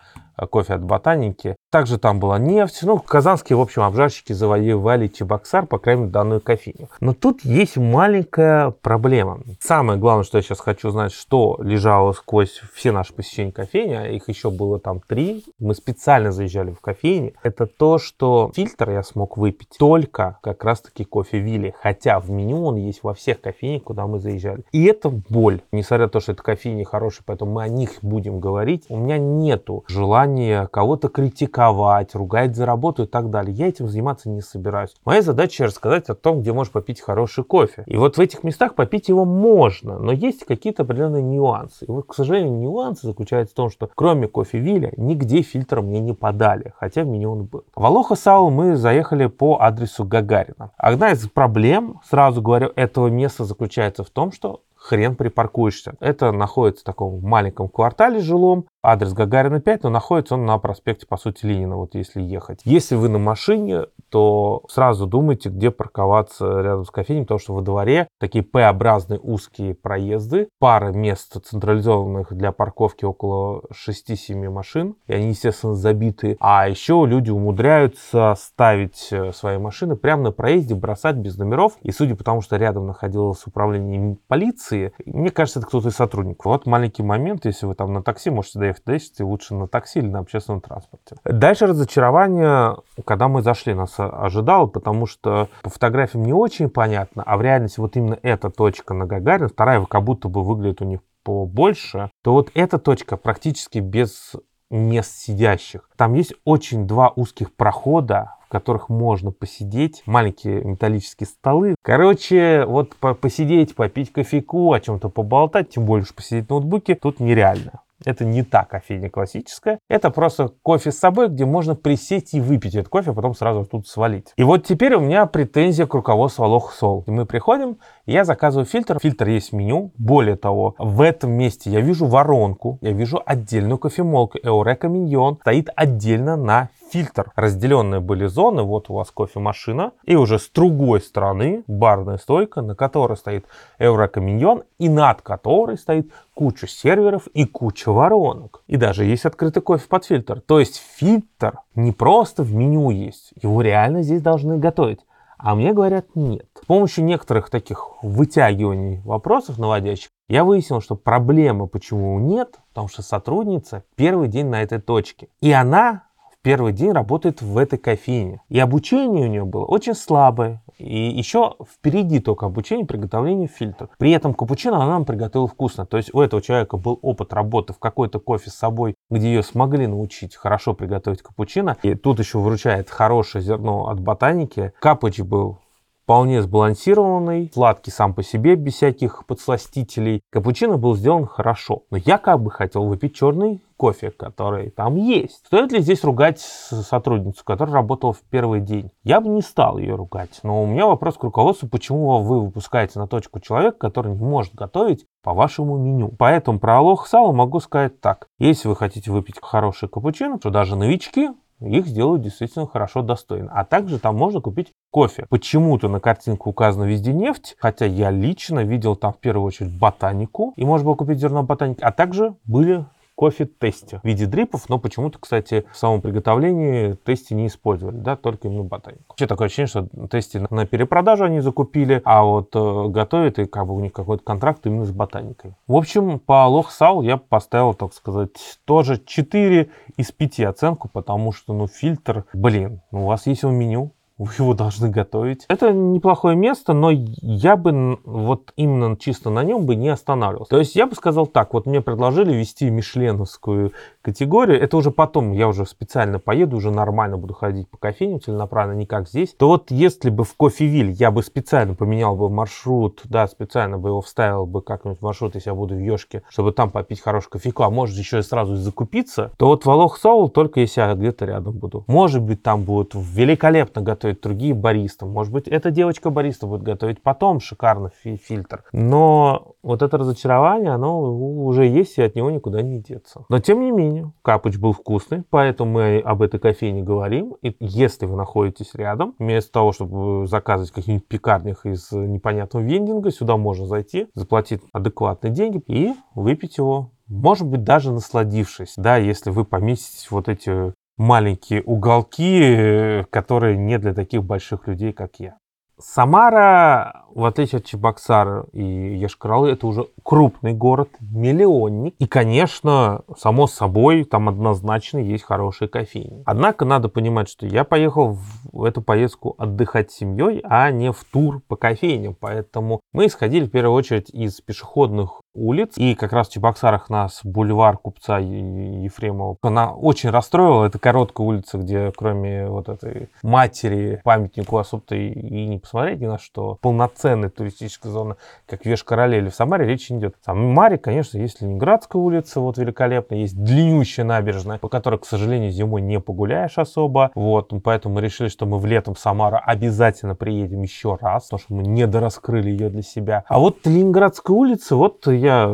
кофе 0.49 0.73
от 0.73 0.83
ботаники. 0.83 1.55
Также 1.71 1.97
там 1.97 2.19
была 2.19 2.37
нефть. 2.37 2.79
Ну, 2.83 2.99
казанские, 2.99 3.57
в 3.57 3.61
общем, 3.61 3.81
обжарщики 3.81 4.33
завоевали 4.33 5.07
Чебоксар, 5.07 5.65
по 5.65 5.79
крайней 5.79 6.01
мере, 6.01 6.13
данную 6.13 6.41
кофейню. 6.41 6.89
Но 6.99 7.13
тут 7.13 7.43
есть 7.43 7.77
маленькая 7.77 8.71
проблема. 8.81 9.39
Самое 9.59 9.99
главное, 9.99 10.23
что 10.23 10.37
я 10.37 10.43
сейчас 10.43 10.59
хочу 10.59 10.91
знать, 10.91 11.11
что 11.11 11.57
лежало 11.61 12.11
сквозь 12.11 12.61
все 12.73 12.91
наши 12.91 13.13
посещения 13.13 13.51
кофейни, 13.51 13.93
а 13.93 14.07
их 14.07 14.29
еще 14.29 14.51
было 14.51 14.79
там 14.79 14.99
три. 14.99 15.45
Мы 15.59 15.73
специально 15.73 16.31
заезжали 16.31 16.71
в 16.71 16.79
кофейни. 16.79 17.33
Это 17.43 17.65
то, 17.65 17.97
что 17.97 18.51
фильтр 18.55 18.91
я 18.91 19.03
смог 19.03 19.37
выпить 19.37 19.75
только 19.79 20.37
как 20.43 20.63
раз-таки 20.63 21.03
кофе 21.05 21.39
Вилли. 21.39 21.73
Хотя 21.81 22.19
в 22.19 22.29
меню 22.29 22.63
он 22.63 22.75
есть 22.75 23.03
во 23.03 23.13
всех 23.13 23.41
кофейнях, 23.41 23.83
куда 23.83 24.05
мы 24.05 24.19
заезжали. 24.19 24.63
И 24.71 24.85
это 24.85 25.09
боль. 25.09 25.61
Несмотря 25.71 26.05
на 26.05 26.09
то, 26.09 26.19
что 26.19 26.33
это 26.33 26.43
кофейни 26.43 26.83
хорошие, 26.83 27.23
поэтому 27.25 27.53
мы 27.53 27.63
о 27.63 27.67
них 27.67 27.93
будем 28.01 28.39
говорить, 28.39 28.85
у 28.89 28.97
меня 28.97 29.17
нету 29.17 29.83
желания 29.87 30.22
желание 30.23 30.67
кого-то 30.67 31.09
критиковать, 31.09 32.15
ругать 32.15 32.55
за 32.55 32.65
работу 32.65 33.03
и 33.03 33.05
так 33.05 33.29
далее. 33.29 33.53
Я 33.53 33.67
этим 33.67 33.87
заниматься 33.87 34.29
не 34.29 34.41
собираюсь. 34.41 34.95
Моя 35.05 35.21
задача 35.21 35.65
рассказать 35.65 36.09
о 36.09 36.15
том, 36.15 36.41
где 36.41 36.53
можешь 36.53 36.71
попить 36.71 37.01
хороший 37.01 37.43
кофе. 37.43 37.83
И 37.87 37.97
вот 37.97 38.17
в 38.17 38.21
этих 38.21 38.43
местах 38.43 38.75
попить 38.75 39.09
его 39.09 39.25
можно, 39.25 39.99
но 39.99 40.11
есть 40.11 40.45
какие-то 40.45 40.83
определенные 40.83 41.23
нюансы. 41.23 41.85
И 41.85 41.91
вот, 41.91 42.07
к 42.07 42.13
сожалению, 42.13 42.53
нюансы 42.53 43.07
заключаются 43.07 43.53
в 43.53 43.57
том, 43.57 43.69
что 43.69 43.89
кроме 43.93 44.27
кофе 44.27 44.59
Вилля 44.59 44.93
нигде 44.97 45.41
фильтр 45.41 45.81
мне 45.81 45.99
не 45.99 46.13
подали, 46.13 46.73
хотя 46.77 47.03
в 47.03 47.07
меню 47.07 47.31
он 47.31 47.43
был. 47.43 47.63
В 47.75 47.85
Алоха 47.85 48.15
Сау 48.15 48.49
мы 48.49 48.75
заехали 48.75 49.25
по 49.25 49.57
адресу 49.59 50.05
Гагарина. 50.05 50.71
Одна 50.77 51.11
из 51.11 51.27
проблем, 51.27 51.99
сразу 52.09 52.41
говорю, 52.41 52.71
этого 52.75 53.07
места 53.07 53.43
заключается 53.43 54.03
в 54.03 54.09
том, 54.09 54.31
что 54.31 54.61
хрен 54.83 55.15
припаркуешься. 55.15 55.95
Это 55.99 56.31
находится 56.31 56.81
в 56.81 56.85
таком 56.85 57.21
маленьком 57.21 57.69
квартале 57.69 58.19
жилом, 58.19 58.65
адрес 58.83 59.13
Гагарина 59.13 59.61
5, 59.61 59.83
но 59.83 59.89
находится 59.89 60.35
он 60.35 60.45
на 60.45 60.57
проспекте, 60.57 61.07
по 61.07 61.17
сути, 61.17 61.45
Ленина, 61.45 61.77
вот 61.77 61.95
если 61.95 62.21
ехать. 62.21 62.59
Если 62.65 62.95
вы 62.95 63.09
на 63.09 63.17
машине, 63.17 63.85
то 64.09 64.63
сразу 64.69 65.07
думайте, 65.07 65.49
где 65.49 65.71
парковаться 65.71 66.61
рядом 66.61 66.85
с 66.85 66.91
кофейней, 66.91 67.23
потому 67.23 67.39
что 67.39 67.53
во 67.53 67.61
дворе 67.61 68.07
такие 68.19 68.43
П-образные 68.43 69.19
узкие 69.19 69.73
проезды, 69.73 70.49
пара 70.59 70.91
мест 70.91 71.35
централизованных 71.43 72.33
для 72.33 72.51
парковки 72.51 73.05
около 73.05 73.63
6-7 73.71 74.49
машин, 74.49 74.95
и 75.07 75.13
они, 75.13 75.29
естественно, 75.29 75.73
забиты. 75.73 76.37
А 76.39 76.67
еще 76.67 77.05
люди 77.07 77.31
умудряются 77.31 78.35
ставить 78.37 79.07
э, 79.11 79.31
свои 79.31 79.57
машины 79.57 79.95
прямо 79.95 80.23
на 80.23 80.31
проезде, 80.31 80.75
бросать 80.75 81.15
без 81.15 81.37
номеров, 81.37 81.77
и 81.81 81.91
судя 81.91 82.15
по 82.15 82.23
тому, 82.23 82.41
что 82.41 82.57
рядом 82.57 82.85
находилось 82.85 83.47
управление 83.47 84.17
полиции, 84.27 84.93
мне 85.05 85.31
кажется, 85.31 85.59
это 85.59 85.67
кто-то 85.67 85.89
из 85.89 85.95
сотрудников. 85.95 86.45
Вот 86.45 86.65
маленький 86.65 87.03
момент, 87.03 87.45
если 87.45 87.65
вы 87.65 87.75
там 87.75 87.93
на 87.93 88.03
такси 88.03 88.29
можете 88.29 88.59
доехать 88.59 88.72
доехать 88.73 88.85
до 88.85 88.97
Ичти 88.97 89.23
лучше 89.23 89.53
на 89.55 89.67
такси 89.67 89.99
или 89.99 90.07
на 90.07 90.19
общественном 90.19 90.61
транспорте. 90.61 91.15
Дальше 91.25 91.67
разочарование, 91.67 92.77
когда 93.05 93.27
мы 93.27 93.41
зашли, 93.41 93.73
нас 93.73 93.95
ожидало, 93.97 94.67
потому 94.67 95.05
что 95.05 95.49
по 95.61 95.69
фотографиям 95.69 96.23
не 96.23 96.33
очень 96.33 96.69
понятно, 96.69 97.23
а 97.25 97.37
в 97.37 97.41
реальности 97.41 97.79
вот 97.79 97.95
именно 97.95 98.17
эта 98.21 98.49
точка 98.49 98.93
на 98.93 99.05
Гагарина, 99.05 99.47
вторая 99.47 99.83
как 99.85 100.03
будто 100.03 100.27
бы 100.29 100.43
выглядит 100.43 100.81
у 100.81 100.85
них 100.85 100.99
побольше, 101.23 102.09
то 102.21 102.33
вот 102.33 102.51
эта 102.53 102.77
точка 102.79 103.17
практически 103.17 103.79
без 103.79 104.33
мест 104.69 105.17
сидящих. 105.17 105.89
Там 105.95 106.13
есть 106.15 106.33
очень 106.45 106.87
два 106.87 107.13
узких 107.15 107.53
прохода, 107.53 108.35
в 108.45 108.49
которых 108.49 108.89
можно 108.89 109.31
посидеть, 109.31 110.03
маленькие 110.05 110.63
металлические 110.63 111.27
столы. 111.27 111.75
Короче, 111.81 112.65
вот 112.65 112.95
посидеть, 112.95 113.75
попить 113.75 114.11
кофейку, 114.11 114.73
о 114.73 114.79
чем-то 114.79 115.09
поболтать, 115.09 115.69
тем 115.69 115.85
более, 115.85 116.05
что 116.05 116.15
посидеть 116.15 116.47
в 116.47 116.49
ноутбуке, 116.49 116.95
тут 116.95 117.19
нереально. 117.19 117.81
Это 118.07 118.25
не 118.25 118.43
та 118.43 118.63
кофейня 118.63 119.09
классическая. 119.09 119.79
Это 119.89 120.09
просто 120.09 120.49
кофе 120.61 120.91
с 120.91 120.99
собой, 120.99 121.29
где 121.29 121.45
можно 121.45 121.75
присесть 121.75 122.33
и 122.33 122.41
выпить 122.41 122.75
этот 122.75 122.89
кофе, 122.89 123.11
а 123.11 123.13
потом 123.13 123.35
сразу 123.35 123.65
тут 123.65 123.87
свалить. 123.87 124.33
И 124.35 124.43
вот 124.43 124.65
теперь 124.65 124.95
у 124.95 124.99
меня 124.99 125.25
претензия 125.25 125.85
к 125.85 125.93
руководству 125.93 126.43
Алох 126.43 126.73
Сол. 126.73 127.03
Мы 127.07 127.25
приходим, 127.25 127.77
я 128.05 128.25
заказываю 128.25 128.65
фильтр. 128.65 128.99
Фильтр 129.01 129.27
есть 129.29 129.51
в 129.51 129.55
меню. 129.55 129.91
Более 129.97 130.35
того, 130.35 130.75
в 130.77 131.01
этом 131.01 131.31
месте 131.31 131.69
я 131.69 131.81
вижу 131.81 132.05
воронку, 132.05 132.77
я 132.81 132.91
вижу 132.91 133.21
отдельную 133.25 133.77
кофемолку. 133.77 134.37
Eureka 134.37 134.83
Minion 134.83 135.37
стоит 135.41 135.69
отдельно 135.75 136.35
на 136.35 136.69
фильтр. 136.93 137.31
Разделенные 137.35 137.99
были 137.99 138.27
зоны, 138.27 138.61
вот 138.61 138.89
у 138.89 138.93
вас 138.93 139.09
кофемашина, 139.09 139.93
и 140.03 140.15
уже 140.15 140.37
с 140.37 140.47
другой 140.49 141.01
стороны 141.01 141.63
барная 141.67 142.17
стойка, 142.17 142.61
на 142.61 142.75
которой 142.75 143.17
стоит 143.17 143.45
Minion, 143.79 144.63
и 144.77 144.89
над 144.89 145.21
которой 145.21 145.77
стоит 145.77 146.11
куча 146.35 146.67
серверов 146.67 147.25
и 147.33 147.45
куча 147.45 147.91
воронок. 147.91 148.61
И 148.67 148.77
даже 148.77 149.05
есть 149.05 149.25
открытый 149.25 149.63
кофе 149.63 149.87
под 149.87 150.05
фильтр. 150.05 150.41
То 150.41 150.59
есть 150.59 150.81
фильтр 150.97 151.57
не 151.73 151.91
просто 151.91 152.43
в 152.43 152.53
меню 152.53 152.91
есть, 152.91 153.33
его 153.41 153.61
реально 153.61 154.03
здесь 154.03 154.21
должны 154.21 154.57
готовить. 154.57 154.99
А 155.39 155.55
мне 155.55 155.73
говорят 155.73 156.05
нет. 156.15 156.45
С 156.61 156.65
помощью 156.65 157.03
некоторых 157.03 157.49
таких 157.49 157.89
вытягиваний 158.01 159.01
вопросов 159.03 159.57
наводящих 159.57 160.09
я 160.29 160.43
выяснил, 160.43 160.79
что 160.79 160.95
проблема 160.95 161.67
почему 161.67 162.17
нет, 162.19 162.59
потому 162.69 162.87
что 162.87 163.01
сотрудница 163.01 163.83
первый 163.95 164.29
день 164.29 164.47
на 164.47 164.61
этой 164.61 164.79
точке. 164.79 165.27
И 165.41 165.51
она 165.51 166.03
первый 166.43 166.73
день 166.73 166.91
работает 166.91 167.41
в 167.41 167.57
этой 167.57 167.79
кофейне. 167.79 168.41
И 168.49 168.59
обучение 168.59 169.25
у 169.25 169.29
нее 169.29 169.45
было 169.45 169.65
очень 169.65 169.95
слабое. 169.95 170.61
И 170.77 171.09
еще 171.09 171.55
впереди 171.71 172.19
только 172.19 172.45
обучение 172.45 172.85
приготовлению 172.85 173.47
фильтра. 173.47 173.89
При 173.97 174.11
этом 174.11 174.33
капучино 174.33 174.77
она 174.77 174.87
нам 174.87 175.05
приготовила 175.05 175.47
вкусно. 175.47 175.85
То 175.85 175.97
есть 175.97 176.13
у 176.13 176.19
этого 176.19 176.41
человека 176.41 176.77
был 176.77 176.99
опыт 177.01 177.33
работы 177.33 177.73
в 177.73 177.79
какой-то 177.79 178.19
кофе 178.19 178.49
с 178.49 178.55
собой, 178.55 178.95
где 179.09 179.27
ее 179.27 179.43
смогли 179.43 179.87
научить 179.87 180.35
хорошо 180.35 180.73
приготовить 180.73 181.21
капучино. 181.21 181.77
И 181.83 181.95
тут 181.95 182.19
еще 182.19 182.39
выручает 182.39 182.89
хорошее 182.89 183.43
зерно 183.43 183.87
от 183.87 183.99
ботаники. 183.99 184.73
Капуч 184.79 185.19
был 185.21 185.59
вполне 186.03 186.41
сбалансированный, 186.41 187.49
сладкий 187.53 187.91
сам 187.91 188.13
по 188.13 188.23
себе, 188.23 188.55
без 188.55 188.75
всяких 188.75 189.25
подсластителей. 189.25 190.21
Капучино 190.29 190.77
был 190.77 190.95
сделан 190.95 191.25
хорошо, 191.25 191.83
но 191.89 191.97
я 191.97 192.17
как 192.17 192.41
бы 192.41 192.51
хотел 192.51 192.85
выпить 192.85 193.15
черный 193.15 193.61
кофе, 193.77 194.11
который 194.11 194.69
там 194.69 194.95
есть. 194.95 195.45
Стоит 195.45 195.71
ли 195.71 195.81
здесь 195.81 196.03
ругать 196.03 196.39
сотрудницу, 196.39 197.43
которая 197.43 197.75
работала 197.75 198.13
в 198.13 198.21
первый 198.21 198.61
день? 198.61 198.91
Я 199.03 199.19
бы 199.19 199.29
не 199.29 199.41
стал 199.41 199.77
ее 199.77 199.95
ругать, 199.95 200.39
но 200.43 200.63
у 200.63 200.65
меня 200.65 200.85
вопрос 200.85 201.17
к 201.17 201.23
руководству, 201.23 201.67
почему 201.67 202.21
вы 202.21 202.41
выпускаете 202.41 202.99
на 202.99 203.07
точку 203.07 203.39
человека, 203.39 203.77
который 203.77 204.13
не 204.13 204.23
может 204.23 204.55
готовить 204.55 205.05
по 205.21 205.33
вашему 205.33 205.77
меню. 205.77 206.09
Поэтому 206.17 206.59
про 206.59 206.77
алох 206.77 207.07
сало 207.07 207.31
могу 207.33 207.59
сказать 207.59 207.99
так. 207.99 208.27
Если 208.39 208.67
вы 208.67 208.75
хотите 208.75 209.11
выпить 209.11 209.35
хороший 209.41 209.89
капучино, 209.89 210.39
то 210.39 210.49
даже 210.49 210.75
новички 210.75 211.29
их 211.59 211.87
сделают 211.87 212.21
действительно 212.21 212.67
хорошо 212.67 213.01
достойно. 213.01 213.51
А 213.53 213.65
также 213.65 213.99
там 213.99 214.15
можно 214.15 214.41
купить 214.41 214.71
кофе. 214.91 215.25
Почему-то 215.29 215.87
на 215.87 215.99
картинку 215.99 216.49
указана 216.49 216.83
везде 216.83 217.13
нефть, 217.13 217.55
хотя 217.59 217.85
я 217.85 218.11
лично 218.11 218.63
видел 218.63 218.95
там 218.95 219.13
в 219.13 219.17
первую 219.19 219.45
очередь 219.45 219.77
ботанику, 219.77 220.53
и 220.55 220.65
можно 220.65 220.85
было 220.85 220.95
купить 220.95 221.19
зерно 221.19 221.43
ботаники, 221.43 221.81
а 221.81 221.91
также 221.91 222.35
были 222.45 222.85
кофе-тесте 223.15 223.99
в 224.01 224.07
виде 224.07 224.25
дрипов, 224.25 224.69
но 224.69 224.79
почему-то, 224.79 225.19
кстати, 225.19 225.65
в 225.71 225.77
самом 225.77 226.01
приготовлении 226.01 226.93
тесте 226.93 227.35
не 227.35 227.47
использовали, 227.47 227.97
да, 227.97 228.15
только 228.15 228.47
именно 228.47 228.63
ботанику. 228.63 229.03
Вообще 229.09 229.27
такое 229.27 229.47
ощущение, 229.47 229.67
что 229.67 230.07
тесте 230.07 230.45
на 230.49 230.65
перепродажу 230.65 231.25
они 231.25 231.39
закупили, 231.39 232.01
а 232.05 232.23
вот 232.23 232.55
э, 232.55 232.87
готовят 232.89 233.39
и 233.39 233.45
как 233.45 233.67
бы 233.67 233.75
у 233.75 233.79
них 233.79 233.93
какой-то 233.93 234.23
контракт 234.23 234.65
именно 234.65 234.85
с 234.85 234.91
ботаникой. 234.91 235.53
В 235.67 235.75
общем, 235.75 236.19
по 236.19 236.47
лох-сал 236.47 237.01
я 237.01 237.17
поставил, 237.17 237.73
так 237.73 237.93
сказать, 237.93 238.31
тоже 238.65 239.01
4 239.03 239.69
из 239.97 240.11
5 240.11 240.39
оценку, 240.41 240.89
потому 240.89 241.31
что, 241.31 241.53
ну, 241.53 241.67
фильтр, 241.67 242.25
блин, 242.33 242.81
ну, 242.91 243.03
у 243.03 243.07
вас 243.07 243.27
есть 243.27 243.43
его 243.43 243.51
меню, 243.51 243.91
его 244.17 244.53
должны 244.53 244.89
готовить. 244.89 245.45
Это 245.47 245.71
неплохое 245.71 246.35
место, 246.35 246.73
но 246.73 246.91
я 246.91 247.55
бы 247.55 247.99
вот 248.03 248.53
именно 248.55 248.95
чисто 248.97 249.29
на 249.29 249.43
нем 249.43 249.65
бы 249.65 249.75
не 249.75 249.89
останавливался. 249.89 250.49
То 250.49 250.59
есть 250.59 250.75
я 250.75 250.85
бы 250.85 250.95
сказал 250.95 251.27
так, 251.27 251.53
вот 251.53 251.65
мне 251.65 251.81
предложили 251.81 252.33
вести 252.33 252.69
мишленовскую 252.69 253.73
категорию, 254.03 254.61
это 254.61 254.77
уже 254.77 254.91
потом, 254.91 255.31
я 255.31 255.47
уже 255.47 255.65
специально 255.65 256.19
поеду, 256.19 256.57
уже 256.57 256.69
нормально 256.69 257.17
буду 257.17 257.33
ходить 257.33 257.69
по 257.69 257.77
кофейням 257.77 258.21
целенаправленно, 258.21 258.77
не 258.77 258.85
как 258.85 259.07
здесь, 259.07 259.33
то 259.33 259.47
вот 259.47 259.71
если 259.71 260.09
бы 260.09 260.23
в 260.23 260.35
Кофевиль 260.35 260.91
я 260.91 261.09
бы 261.09 261.23
специально 261.23 261.73
поменял 261.73 262.15
бы 262.15 262.29
маршрут, 262.29 263.01
да, 263.05 263.27
специально 263.27 263.77
бы 263.77 263.89
его 263.89 264.01
вставил 264.01 264.45
бы 264.45 264.61
как-нибудь 264.61 264.99
в 264.99 265.03
маршрут, 265.03 265.35
если 265.35 265.49
я 265.49 265.55
буду 265.55 265.75
в 265.75 265.79
Ёшке, 265.79 266.21
чтобы 266.29 266.51
там 266.51 266.69
попить 266.69 267.01
хороший 267.01 267.29
кофейку, 267.29 267.63
а 267.63 267.69
может 267.69 267.97
еще 267.97 268.19
и 268.19 268.21
сразу 268.21 268.55
закупиться, 268.55 269.31
то 269.37 269.47
вот 269.47 269.65
Волох 269.65 269.97
Соул 269.97 270.29
только 270.29 270.59
если 270.59 270.81
я 270.81 270.93
где-то 270.93 271.25
рядом 271.25 271.53
буду. 271.53 271.85
Может 271.87 272.21
быть, 272.21 272.43
там 272.43 272.63
будут 272.63 272.91
великолепно 272.93 273.81
готовить 273.81 274.21
другие 274.21 274.53
баристы, 274.53 275.05
может 275.05 275.31
быть, 275.31 275.47
эта 275.47 275.71
девочка 275.71 276.09
бариста 276.09 276.45
будет 276.45 276.63
готовить 276.63 277.01
потом 277.01 277.39
шикарный 277.39 277.91
фи 278.03 278.17
фильтр, 278.17 278.63
но 278.73 279.52
вот 279.63 279.81
это 279.81 279.97
разочарование, 279.97 280.71
оно 280.71 281.01
уже 281.01 281.65
есть, 281.65 281.97
и 281.97 282.03
от 282.03 282.15
него 282.15 282.29
никуда 282.29 282.61
не 282.61 282.81
деться. 282.81 283.25
Но 283.29 283.39
тем 283.39 283.61
не 283.61 283.71
менее. 283.71 284.11
Капуч 284.21 284.57
был 284.57 284.73
вкусный, 284.73 285.23
поэтому 285.29 285.71
мы 285.71 285.99
об 285.99 286.21
этой 286.21 286.39
кофейне 286.39 286.83
говорим. 286.83 287.35
И 287.41 287.55
если 287.59 288.05
вы 288.05 288.17
находитесь 288.17 288.75
рядом, 288.75 289.15
вместо 289.17 289.51
того, 289.51 289.71
чтобы 289.71 290.27
заказывать 290.27 290.71
каких-нибудь 290.71 291.07
пекарнях 291.07 291.65
из 291.65 291.91
непонятного 291.91 292.63
вендинга, 292.63 293.11
сюда 293.11 293.37
можно 293.37 293.65
зайти, 293.65 294.07
заплатить 294.13 294.61
адекватные 294.73 295.31
деньги 295.31 295.63
и 295.67 295.93
выпить 296.13 296.57
его. 296.57 296.91
Может 297.07 297.47
быть, 297.47 297.63
даже 297.63 297.91
насладившись, 297.91 298.73
да, 298.77 298.97
если 298.97 299.29
вы 299.29 299.45
поместитесь 299.45 300.11
вот 300.11 300.27
эти 300.27 300.73
маленькие 300.97 301.61
уголки, 301.63 303.03
которые 303.09 303.57
не 303.57 303.77
для 303.77 303.93
таких 303.93 304.23
больших 304.23 304.67
людей, 304.67 304.93
как 304.93 305.15
я. 305.19 305.37
Самара 305.79 307.03
в 307.15 307.25
отличие 307.25 307.59
от 307.59 307.65
Чебоксара 307.65 308.45
и 308.53 308.63
Ешкаралы, 308.63 309.51
это 309.51 309.67
уже 309.67 309.87
крупный 310.03 310.53
город, 310.53 310.89
миллионник. 310.99 311.95
И, 311.99 312.07
конечно, 312.07 313.01
само 313.17 313.47
собой, 313.47 314.03
там 314.03 314.29
однозначно 314.29 314.97
есть 314.97 315.23
хорошие 315.23 315.67
кофейни. 315.67 316.23
Однако 316.25 316.65
надо 316.65 316.89
понимать, 316.89 317.29
что 317.29 317.45
я 317.45 317.63
поехал 317.63 318.17
в 318.51 318.63
эту 318.63 318.81
поездку 318.81 319.35
отдыхать 319.37 319.91
с 319.91 319.95
семьей, 319.95 320.41
а 320.43 320.71
не 320.71 320.91
в 320.91 321.03
тур 321.03 321.41
по 321.47 321.55
кофейням. 321.55 322.15
Поэтому 322.19 322.81
мы 322.91 323.05
исходили 323.05 323.45
в 323.45 323.51
первую 323.51 323.75
очередь 323.75 324.09
из 324.09 324.41
пешеходных 324.41 325.21
улиц. 325.33 325.73
И 325.77 325.95
как 325.95 326.13
раз 326.13 326.29
в 326.29 326.31
Чебоксарах 326.33 326.89
нас 326.89 327.21
бульвар 327.23 327.77
купца 327.77 328.19
Ефремова. 328.19 329.37
Она 329.41 329.73
очень 329.73 330.09
расстроила. 330.09 330.65
Это 330.65 330.79
короткая 330.79 331.27
улица, 331.27 331.57
где 331.57 331.91
кроме 331.95 332.47
вот 332.47 332.69
этой 332.69 333.09
матери 333.21 334.01
памятнику 334.03 334.57
особо-то 334.57 334.95
и 334.95 335.47
не 335.47 335.59
посмотреть 335.59 336.01
ни 336.01 336.05
на 336.05 336.17
что. 336.17 336.57
Полноценная 336.61 337.29
туристическая 337.29 337.91
зона, 337.91 338.17
как 338.45 338.65
Веш 338.65 338.83
Короле 338.83 339.17
или 339.17 339.29
в 339.29 339.35
Самаре, 339.35 339.65
речь 339.65 339.89
не 339.89 339.99
идет. 339.99 340.15
В 340.21 340.25
Самаре, 340.25 340.77
конечно, 340.77 341.17
есть 341.17 341.41
Ленинградская 341.41 342.01
улица, 342.01 342.39
вот 342.39 342.57
великолепная, 342.57 343.19
есть 343.19 343.41
длиннющая 343.41 344.03
набережная, 344.03 344.57
по 344.57 344.69
которой, 344.69 344.99
к 344.99 345.05
сожалению, 345.05 345.51
зимой 345.51 345.81
не 345.81 345.99
погуляешь 345.99 346.57
особо. 346.57 347.11
Вот, 347.15 347.51
поэтому 347.63 347.95
мы 347.95 348.01
решили, 348.01 348.27
что 348.27 348.45
мы 348.45 348.59
в 348.59 348.65
летом 348.65 348.93
в 348.93 348.99
Самару 348.99 349.39
обязательно 349.43 350.15
приедем 350.15 350.61
еще 350.61 350.97
раз, 350.99 351.25
потому 351.25 351.39
что 351.39 351.53
мы 351.53 351.63
не 351.63 351.87
дораскрыли 351.87 352.49
ее 352.49 352.69
для 352.69 352.81
себя. 352.81 353.23
А 353.27 353.39
вот 353.39 353.65
Ленинградская 353.65 354.35
улица, 354.35 354.75
вот 354.75 355.07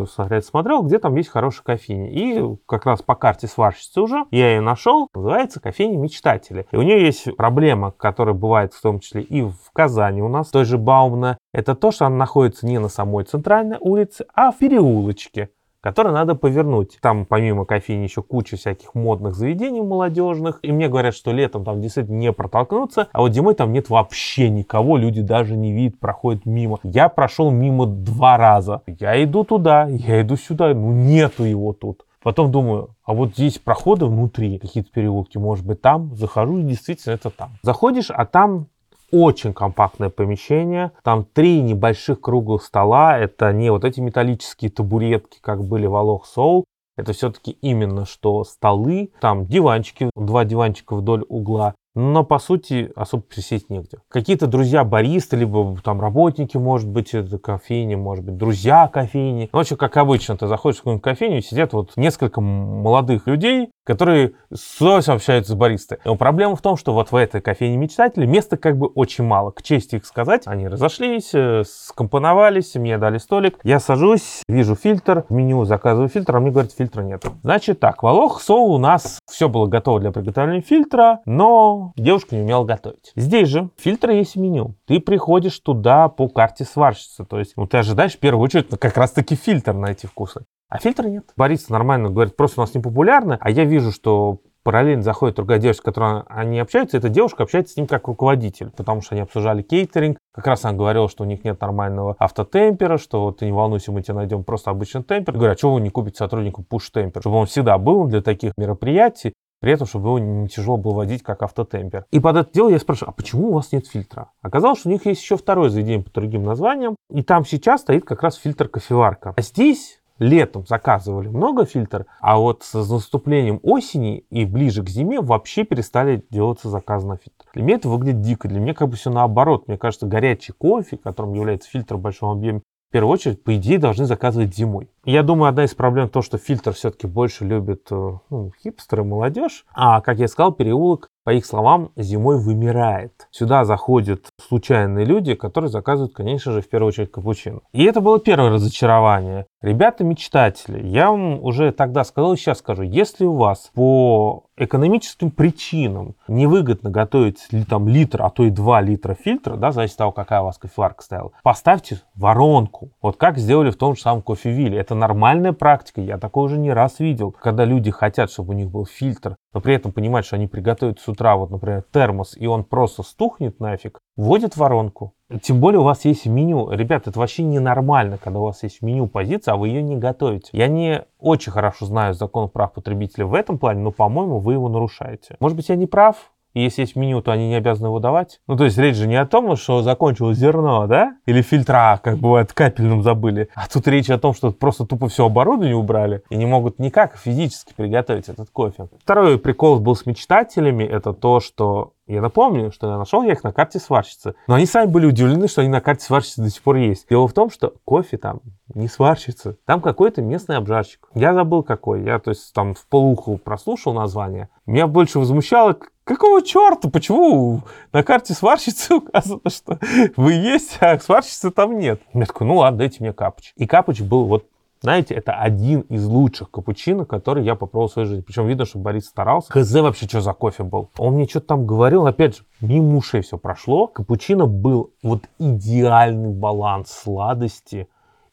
смотрел, 0.10 0.42
смотрел, 0.42 0.84
где 0.84 1.00
там 1.00 1.16
есть 1.16 1.30
хорошая 1.30 1.64
кофейня. 1.64 2.10
И 2.10 2.58
как 2.66 2.86
раз 2.86 3.02
по 3.02 3.16
карте 3.16 3.48
сварщицы 3.48 4.02
уже 4.02 4.26
я 4.32 4.52
ее 4.52 4.62
нашел. 4.62 5.08
Называется 5.14 5.60
кофейня 5.60 5.98
мечтатели. 5.98 6.68
И 6.72 6.76
у 6.76 6.82
нее 6.82 7.06
есть 7.06 7.36
проблема, 7.36 7.92
которая 7.92 8.36
бывает 8.36 8.74
в 8.74 8.82
том 8.82 9.00
числе 9.00 9.22
и 9.22 9.42
в 9.42 9.72
Казани 9.74 10.22
у 10.22 10.28
нас, 10.28 10.50
той 10.50 10.66
же 10.66 10.78
Баумна. 10.78 11.38
Это 11.54 11.76
то, 11.76 11.92
что 11.92 12.06
она 12.06 12.16
находится 12.16 12.66
не 12.66 12.80
на 12.80 12.90
самой 12.90 13.24
центральной 13.24 13.78
улице, 13.80 14.26
а 14.34 14.52
в 14.52 14.58
переулочке 14.58 15.50
который 15.82 16.12
надо 16.12 16.36
повернуть. 16.36 16.98
Там 17.02 17.26
помимо 17.26 17.66
кофейни 17.66 18.04
еще 18.04 18.22
куча 18.22 18.58
всяких 18.58 18.96
модных 18.96 19.36
заведений 19.36 19.82
молодежных. 19.82 20.60
И 20.62 20.72
мне 20.72 20.88
говорят, 20.88 21.16
что 21.16 21.32
летом 21.32 21.64
там 21.64 21.82
действительно 21.82 22.18
не 22.18 22.34
протолкнуться, 22.34 23.08
а 23.12 23.22
вот 23.22 23.34
зимой 23.34 23.56
там 23.56 23.72
нет 23.72 23.90
вообще 23.90 24.50
никого, 24.50 24.98
люди 24.98 25.22
даже 25.22 25.56
не 25.56 25.74
видят, 25.74 26.00
проходят 26.00 26.46
мимо. 26.46 26.80
Я 26.84 27.10
прошел 27.10 27.52
мимо 27.52 27.86
два 27.86 28.38
раза. 28.38 28.82
Я 28.88 29.24
иду 29.24 29.44
туда, 29.44 29.88
я 29.88 30.22
иду 30.22 30.36
сюда, 30.36 30.74
ну 30.74 30.92
нету 30.92 31.44
его 31.44 31.74
тут. 31.74 32.06
Потом 32.22 32.52
думаю, 32.52 32.96
а 33.06 33.14
вот 33.14 33.32
здесь 33.36 33.60
проходы 33.60 34.06
внутри, 34.06 34.60
какие-то 34.60 34.92
переулки, 34.92 35.38
может 35.38 35.66
быть 35.66 35.82
там, 35.82 36.14
захожу 36.16 36.58
и 36.58 36.64
действительно 36.64 37.14
это 37.14 37.30
там. 37.30 37.52
Заходишь, 37.64 38.12
а 38.12 38.26
там 38.26 38.68
очень 39.12 39.54
компактное 39.54 40.10
помещение. 40.10 40.92
Там 41.04 41.26
три 41.26 41.62
небольших 41.62 42.22
круглых 42.22 42.64
стола. 42.64 43.18
Это 43.18 43.52
не 43.54 43.72
вот 43.72 43.86
эти 43.86 44.00
металлические 44.00 44.72
табуретки, 44.72 45.40
как 45.42 45.64
были 45.64 45.86
в 45.86 45.96
Алох 45.96 46.26
Соул. 46.26 46.66
Это 46.98 47.14
все-таки 47.14 47.52
именно 47.62 48.06
что 48.06 48.44
столы. 48.44 49.12
Там 49.22 49.46
диванчики, 49.46 50.10
два 50.16 50.44
диванчика 50.44 50.96
вдоль 50.96 51.24
угла 51.30 51.74
но 51.96 52.24
по 52.24 52.40
сути 52.40 52.92
особо 52.96 53.24
присесть 53.24 53.70
негде. 53.70 54.00
Какие-то 54.10 54.48
друзья 54.48 54.84
баристы, 54.84 55.36
либо 55.36 55.78
там 55.84 56.00
работники, 56.02 56.58
может 56.58 56.88
быть, 56.88 57.14
это 57.14 57.38
кофейни, 57.38 57.96
может 57.96 58.24
быть, 58.26 58.38
друзья 58.38 58.88
кофейни. 58.88 59.50
Ну, 59.52 59.58
в 59.58 59.62
общем, 59.62 59.78
как 59.78 59.98
обычно, 59.98 60.38
ты 60.38 60.48
заходишь 60.48 60.78
в 60.78 60.82
какую-нибудь 60.82 61.04
кофейню, 61.04 61.42
сидят 61.42 61.74
вот 61.74 61.94
несколько 61.96 62.42
молодых 62.42 63.28
людей, 63.28 63.70
которые 63.84 64.34
с 64.54 64.80
удовольствием 64.80 65.16
общаются 65.16 65.54
с 65.54 65.56
баристой. 65.56 65.98
Но 66.06 66.16
проблема 66.16 66.56
в 66.56 66.62
том, 66.62 66.78
что 66.78 66.94
вот 66.94 67.12
в 67.12 67.16
этой 67.16 67.42
кофейне 67.42 67.78
мечтателей 67.78 68.28
места 68.28 68.58
как 68.58 68.78
бы 68.78 68.88
очень 68.88 69.24
мало. 69.24 69.52
К 69.52 69.64
чести 69.64 69.96
их 69.96 70.06
сказать, 70.06 70.44
они 70.46 70.68
разошлись, 70.68 71.32
э, 71.34 71.64
скомпоновались, 71.66 72.76
мне 72.76 72.98
дали 72.98 73.18
столик. 73.18 73.60
Я 73.64 73.80
сажусь, 73.80 74.44
вижу 74.48 74.76
фильтр, 74.76 75.26
в 75.28 75.34
меню 75.34 75.66
заказываю 75.66 76.10
фильтр, 76.10 76.36
а 76.36 76.40
мне 76.40 76.52
говорят, 76.52 76.72
фильтра 76.72 77.02
нет. 77.02 77.26
Значит 77.44 77.80
так, 77.80 78.04
Волох 78.04 78.42
Соул 78.42 78.76
у 78.76 78.78
нас 78.78 79.20
все 79.30 79.50
было 79.50 79.66
готово 79.66 80.00
для 80.00 80.12
приготовления 80.12 80.62
фильтра, 80.62 81.20
но 81.26 81.79
девушка 81.96 82.36
не 82.36 82.44
умела 82.44 82.64
готовить. 82.64 83.12
Здесь 83.16 83.48
же 83.48 83.70
фильтры 83.78 84.14
есть 84.14 84.36
в 84.36 84.40
меню. 84.40 84.76
Ты 84.86 85.00
приходишь 85.00 85.60
туда 85.60 86.10
по 86.10 86.28
карте 86.28 86.66
сварщицы. 86.66 87.26
То 87.26 87.40
есть 87.40 87.54
ну, 87.58 87.68
ты 87.68 87.78
ожидаешь 87.78 88.16
в 88.16 88.20
первую 88.20 88.44
очередь 88.44 88.72
ну, 88.72 88.78
как 88.78 88.98
раз-таки 88.98 89.36
фильтр 89.36 89.74
на 89.74 89.92
эти 89.92 90.06
вкусы. 90.06 90.46
А 90.70 90.78
фильтра 90.78 91.08
нет. 91.08 91.26
Борис 91.36 91.70
нормально 91.70 92.10
говорит, 92.10 92.36
просто 92.36 92.62
у 92.62 92.64
нас 92.64 92.76
не 92.76 92.82
популярно, 92.82 93.38
а 93.42 93.50
я 93.50 93.66
вижу, 93.66 93.92
что 93.92 94.40
параллельно 94.64 95.02
заходит 95.02 95.36
другая 95.36 95.58
девушка, 95.58 95.82
с 95.82 95.86
которой 95.86 96.22
они 96.28 96.60
общаются, 96.60 96.98
эта 96.98 97.10
девушка 97.10 97.44
общается 97.44 97.74
с 97.74 97.78
ним 97.78 97.88
как 97.88 98.08
руководитель, 98.08 98.70
потому 98.70 99.02
что 99.02 99.16
они 99.16 99.24
обсуждали 99.24 99.64
кейтеринг. 99.64 100.18
Как 100.32 100.46
раз 100.46 100.64
она 100.64 100.78
говорила, 100.78 101.10
что 101.10 101.24
у 101.24 101.28
них 101.28 101.44
нет 101.44 101.60
нормального 101.60 102.16
автотемпера, 102.20 102.98
что 102.98 103.32
ты 103.32 103.46
не 103.46 103.52
волнуйся, 103.52 103.92
мы 103.92 104.04
тебе 104.04 104.14
найдем 104.16 104.44
просто 104.44 104.70
обычный 104.70 105.04
темпер. 105.04 105.34
Говорят, 105.34 105.56
а 105.56 105.58
что 105.58 105.74
вы 105.74 105.82
не 105.82 105.90
купите 105.90 106.18
сотруднику 106.18 106.64
пуш-темпер, 106.64 107.22
чтобы 107.22 107.38
он 107.38 107.48
всегда 107.48 107.78
был 107.78 108.06
для 108.06 108.22
таких 108.22 108.54
мероприятий. 108.58 109.34
При 109.60 109.74
этом, 109.74 109.88
чтобы 109.88 110.08
его 110.08 110.20
не 110.20 110.48
тяжело 110.48 110.78
было 110.78 110.94
водить, 110.94 111.24
как 111.24 111.44
автотемпер. 111.44 112.06
И 112.12 112.20
под 112.20 112.38
это 112.38 112.52
дело 112.54 112.70
я 112.70 112.80
спрашиваю, 112.80 113.10
а 113.10 113.14
почему 113.14 113.50
у 113.50 113.54
вас 113.54 113.72
нет 113.72 113.88
фильтра? 113.88 114.32
Оказалось, 114.42 114.80
что 114.80 114.90
у 114.90 114.92
них 114.92 115.06
есть 115.06 115.22
еще 115.22 115.38
второе 115.38 115.70
заведение 115.70 116.04
по 116.04 116.12
другим 116.12 116.44
названиям. 116.44 116.96
И 117.10 117.24
там 117.24 117.46
сейчас 117.46 117.82
стоит 117.82 118.06
как 118.06 118.24
раз 118.24 118.36
фильтр-кофеварка. 118.36 119.34
А 119.36 119.42
здесь 119.42 120.00
летом 120.20 120.66
заказывали 120.68 121.30
много 121.30 121.66
фильтр, 121.66 122.06
а 122.20 122.38
вот 122.38 122.64
с 122.64 122.74
наступлением 122.74 123.60
осени 123.64 124.26
и 124.30 124.46
ближе 124.46 124.84
к 124.84 124.90
зиме 124.90 125.22
вообще 125.22 125.64
перестали 125.64 126.26
делаться 126.30 126.70
заказы 126.70 127.08
на 127.08 127.18
фильтр. 127.18 127.46
Для 127.54 127.64
меня 127.64 127.76
это 127.78 127.90
выглядит 127.90 128.22
дико. 128.22 128.48
Для 128.48 128.60
меня 128.60 128.74
как 128.74 128.90
бы 128.90 128.96
все 128.96 129.10
наоборот. 129.10 129.68
Мне 129.68 129.78
кажется, 129.78 130.06
горячий 130.06 130.54
кофе, 130.54 130.98
которым 130.98 131.34
является 131.34 131.70
фильтр 131.70 131.96
в 131.96 132.02
большом 132.02 132.38
объеме, 132.38 132.62
в 132.90 132.92
первую 132.92 133.14
очередь, 133.14 133.44
по 133.44 133.56
идее, 133.56 133.78
должны 133.78 134.06
заказывать 134.06 134.56
зимой. 134.56 134.90
Я 135.06 135.22
думаю, 135.22 135.50
одна 135.50 135.66
из 135.66 135.76
проблем 135.76 136.10
то, 136.10 136.24
что 136.24 136.40
фильтр 136.40 136.74
все-таки 136.74 137.06
больше 137.06 137.46
любит 137.46 137.88
э, 137.92 138.18
ну, 138.32 138.52
хипстеры, 138.64 139.04
молодежь. 139.04 139.66
А, 139.76 140.02
как 140.02 140.18
я 140.18 140.28
сказал, 140.28 140.54
переулок, 140.54 141.10
по 141.24 141.32
их 141.32 141.46
словам, 141.46 141.92
зимой 141.96 142.40
вымирает. 142.40 143.28
Сюда 143.30 143.64
заходят 143.64 144.26
случайные 144.42 145.06
люди, 145.06 145.36
которые 145.36 145.70
заказывают, 145.70 146.16
конечно 146.16 146.52
же, 146.52 146.62
в 146.62 146.70
первую 146.70 146.88
очередь 146.88 147.12
капучино. 147.12 147.60
И 147.74 147.84
это 147.84 148.02
было 148.02 148.20
первое 148.20 148.50
разочарование. 148.50 149.46
Ребята-мечтатели, 149.62 150.88
я 150.88 151.12
вам 151.12 151.44
уже 151.44 151.72
тогда 151.72 152.04
сказал, 152.04 152.36
сейчас 152.36 152.58
скажу, 152.58 152.82
если 152.82 153.26
у 153.26 153.36
вас 153.36 153.70
по 153.76 154.46
экономическим 154.60 155.32
причинам 155.32 156.16
невыгодно 156.28 156.90
готовить 156.90 157.48
там 157.68 157.88
литр, 157.88 158.22
а 158.22 158.30
то 158.30 158.44
и 158.44 158.50
2 158.50 158.82
литра 158.82 159.14
фильтра, 159.16 159.56
да, 159.56 159.72
зависит 159.72 159.94
от 159.94 159.98
того, 159.98 160.12
какая 160.12 160.42
у 160.42 160.46
вас 160.46 160.58
кофеварка 160.58 161.04
стояла, 161.04 161.32
поставьте 161.44 162.02
воронку. 162.16 162.92
Вот 163.02 163.18
как 163.18 163.38
сделали 163.38 163.72
в 163.72 163.78
том 163.78 163.96
же 163.96 164.02
самом 164.02 164.22
кофевиле. 164.22 164.78
Это 164.78 164.96
нормальная 164.96 165.54
практика, 165.54 166.02
я 166.02 166.18
такое 166.18 166.46
уже 166.46 166.58
не 166.58 166.72
раз 166.72 167.00
видел. 167.00 167.32
Когда 167.32 167.66
люди 167.66 167.92
хотят, 167.92 168.32
чтобы 168.32 168.54
у 168.54 168.58
них 168.58 168.70
был 168.70 168.86
фильтр, 168.86 169.36
но 169.54 169.62
при 169.62 169.76
этом 169.76 169.92
понимают, 169.92 170.26
что 170.26 170.36
они 170.36 170.48
приготовят 170.48 171.00
с 171.00 171.08
утра, 171.08 171.36
вот, 171.36 171.50
например, 171.50 171.84
термос, 171.92 172.36
и 172.38 172.46
он 172.46 172.64
просто 172.64 173.04
стухнет 173.04 173.60
нафиг, 173.60 174.00
вводят 174.16 174.58
воронку. 174.58 175.14
Тем 175.42 175.60
более 175.60 175.80
у 175.80 175.84
вас 175.84 176.06
есть 176.06 176.26
меню. 176.26 176.72
Ребят, 176.72 177.08
это 177.08 177.20
вообще 177.20 177.44
ненормально, 177.44 178.18
когда 178.18 178.40
у 178.40 178.44
вас 178.44 178.64
есть 178.64 178.82
меню 178.82 179.08
позиция, 179.08 179.54
а 179.54 179.58
вы 179.58 179.68
ее 179.68 179.84
не 179.84 179.96
готовите. 179.96 180.50
Я 180.54 180.68
не 180.68 181.04
очень 181.20 181.52
хорошо 181.52 181.86
знаю 181.86 182.14
закон 182.14 182.50
прав 182.50 182.74
потребителя 182.74 183.26
в 183.26 183.34
этом 183.36 183.60
плане, 183.60 183.82
но, 183.82 183.92
по-моему, 183.92 184.40
вы 184.40 184.54
его 184.54 184.70
нарушаете. 184.70 185.36
Может 185.40 185.56
быть, 185.56 185.70
я 185.70 185.76
не 185.76 185.86
прав, 185.86 186.32
если 186.56 186.82
есть 186.82 186.96
меню, 186.96 187.22
то 187.22 187.32
они 187.32 187.48
не 187.48 187.56
обязаны 187.56 187.88
его 187.88 188.00
давать. 188.00 188.42
Ну, 188.48 188.58
то 188.58 188.64
есть 188.64 188.78
речь 188.78 188.96
же 188.96 189.08
не 189.08 189.16
о 189.16 189.26
том, 189.26 189.56
что 189.56 189.82
закончилось 189.84 190.38
зерно, 190.38 190.88
да? 190.88 191.16
Или 191.26 191.42
фильтра, 191.42 192.00
как 192.04 192.18
бывает, 192.18 192.54
капельным 192.54 193.04
забыли. 193.04 193.50
А 193.54 193.68
тут 193.68 193.88
речь 193.88 194.10
о 194.10 194.18
том, 194.18 194.34
что 194.34 194.52
просто 194.52 194.86
тупо 194.86 195.08
все 195.10 195.26
оборудование 195.26 195.76
убрали 195.76 196.24
и 196.30 196.36
не 196.36 196.46
могут 196.46 196.80
никак 196.80 197.18
физически 197.18 197.74
приготовить 197.76 198.30
этот 198.30 198.50
кофе. 198.50 198.88
Второй 199.04 199.38
прикол 199.38 199.80
был 199.80 199.96
с 199.96 200.06
мечтателями, 200.06 200.84
это 200.84 201.14
то, 201.14 201.40
что 201.40 201.94
я 202.14 202.22
напомню, 202.22 202.72
что 202.72 202.90
я 202.90 202.98
нашел 202.98 203.24
я 203.24 203.34
их 203.34 203.44
на 203.44 203.52
карте 203.52 203.80
сварщицы. 203.80 204.34
Но 204.48 204.56
они 204.56 204.66
сами 204.66 204.90
были 204.90 205.06
удивлены, 205.06 205.48
что 205.48 205.62
они 205.62 205.70
на 205.70 205.82
карте 205.82 206.06
сварщицы 206.06 206.42
до 206.42 206.50
сих 206.50 206.62
пор 206.62 206.78
есть. 206.78 207.08
Дело 207.10 207.28
в 207.28 207.34
том, 207.34 207.50
что 207.52 207.74
кофе 207.86 208.18
там 208.18 208.42
не 208.74 208.88
сварщица. 208.88 209.58
Там 209.66 209.82
какой-то 209.82 210.22
местный 210.22 210.58
обжарщик. 210.58 211.08
Я 211.14 211.34
забыл 211.34 211.64
какой. 211.64 212.04
Я, 212.04 212.20
то 212.20 212.30
есть, 212.32 212.54
там 212.54 212.74
в 212.74 212.86
полуху 212.88 213.38
прослушал 213.38 213.94
название. 213.94 214.50
Меня 214.66 214.88
больше 214.88 215.20
возмущало, 215.20 215.78
какого 216.04 216.42
черта, 216.42 216.90
почему 216.90 217.62
на 217.94 218.02
карте 218.04 218.34
сварщицы 218.34 218.96
указано, 218.96 219.42
что 219.48 219.80
вы 220.16 220.34
есть, 220.34 220.78
а 220.82 221.00
сварщицы 221.00 221.52
там 221.52 221.78
нет. 221.78 222.02
Я 222.14 222.26
такой, 222.26 222.48
ну 222.48 222.58
ладно, 222.58 222.80
дайте 222.80 222.98
мне 223.02 223.14
капуч. 223.14 223.54
И 223.56 223.68
капуч 223.68 224.02
был 224.02 224.26
вот 224.26 224.46
знаете, 224.82 225.14
это 225.14 225.34
один 225.34 225.82
из 225.82 226.06
лучших 226.06 226.52
капучино, 226.52 227.06
который 227.06 227.44
я 227.44 227.56
попробовал 227.56 227.90
в 227.90 227.92
своей 227.92 228.08
жизни. 228.08 228.22
Причем 228.22 228.48
видно, 228.48 228.66
что 228.66 228.80
Борис 228.80 229.08
старался. 229.08 229.52
Хз 229.52 229.74
вообще, 229.74 230.08
что 230.08 230.22
за 230.22 230.34
кофе 230.34 230.64
был. 230.64 230.90
Он 230.98 231.16
мне 231.16 231.28
что-то 231.28 231.48
там 231.48 231.66
говорил, 231.66 232.08
опять 232.08 232.38
же, 232.38 232.44
мимо 232.62 232.96
ушей 232.96 233.22
все 233.22 233.38
прошло. 233.38 233.88
Капучино 233.88 234.46
был 234.46 234.94
вот 235.04 235.24
идеальный 235.38 236.30
баланс 236.30 236.92
сладости 236.92 237.90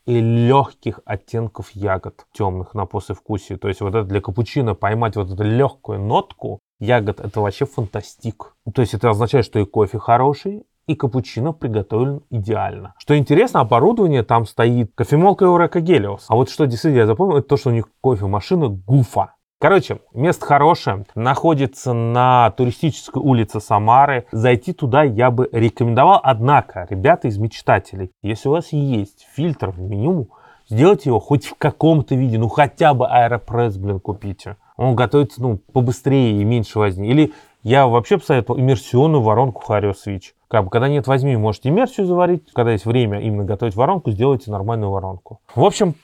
и 0.06 0.20
легких 0.20 1.00
оттенков 1.04 1.70
ягод 1.72 2.26
темных 2.32 2.74
на 2.74 2.86
послевкусии. 2.86 3.54
То 3.54 3.66
есть 3.66 3.80
вот 3.80 3.94
это 3.94 4.04
для 4.04 4.20
капучино 4.20 4.74
поймать 4.74 5.16
вот 5.16 5.30
эту 5.30 5.42
легкую 5.42 6.00
нотку 6.00 6.60
ягод, 6.78 7.18
это 7.20 7.40
вообще 7.40 7.66
фантастик. 7.66 8.54
То 8.72 8.82
есть 8.82 8.94
это 8.94 9.10
означает, 9.10 9.44
что 9.44 9.58
и 9.58 9.64
кофе 9.64 9.98
хороший, 9.98 10.64
и 10.86 10.94
капучино 10.94 11.52
приготовлен 11.52 12.22
идеально. 12.30 12.94
Что 12.98 13.16
интересно, 13.16 13.60
оборудование 13.60 14.22
там 14.22 14.46
стоит 14.46 14.92
кофемолка 14.94 15.44
Eureka 15.44 15.80
Gelios. 15.80 16.22
А 16.28 16.36
вот 16.36 16.48
что 16.50 16.66
действительно 16.66 17.00
я 17.00 17.06
запомнил, 17.06 17.38
это 17.38 17.48
то, 17.48 17.56
что 17.56 17.70
у 17.70 17.72
них 17.72 17.88
кофемашина 18.02 18.68
Гуфа. 18.68 19.34
Короче, 19.58 20.00
место 20.12 20.44
хорошее, 20.44 21.06
находится 21.14 21.94
на 21.94 22.50
туристической 22.50 23.22
улице 23.22 23.58
Самары. 23.58 24.26
Зайти 24.30 24.74
туда 24.74 25.02
я 25.02 25.30
бы 25.30 25.48
рекомендовал. 25.50 26.20
Однако, 26.22 26.86
ребята 26.90 27.28
из 27.28 27.38
мечтателей, 27.38 28.12
если 28.22 28.48
у 28.48 28.52
вас 28.52 28.72
есть 28.72 29.26
фильтр 29.34 29.70
в 29.70 29.80
меню, 29.80 30.28
сделайте 30.68 31.08
его 31.08 31.20
хоть 31.20 31.46
в 31.46 31.54
каком-то 31.56 32.14
виде, 32.14 32.38
ну 32.38 32.48
хотя 32.48 32.92
бы 32.92 33.06
аэропресс, 33.08 33.78
блин, 33.78 33.98
купите. 33.98 34.56
Он 34.76 34.94
готовится, 34.94 35.40
ну, 35.40 35.58
побыстрее 35.72 36.38
и 36.38 36.44
меньше 36.44 36.78
возни. 36.78 37.08
Или 37.08 37.32
я 37.66 37.88
вообще 37.88 38.16
посоветовал 38.18 38.60
иммерсионную 38.60 39.22
воронку 39.22 39.64
Hario 39.66 39.92
Switch. 39.92 40.34
Как 40.46 40.62
бы, 40.62 40.70
когда 40.70 40.86
нет 40.86 41.08
возьми, 41.08 41.36
можете 41.36 41.68
иммерсию 41.70 42.06
заварить. 42.06 42.52
Когда 42.52 42.70
есть 42.70 42.86
время 42.86 43.18
именно 43.20 43.42
готовить 43.42 43.74
воронку, 43.74 44.12
сделайте 44.12 44.52
нормальную 44.52 44.92
воронку. 44.92 45.40
В 45.52 45.64
общем, 45.64 45.96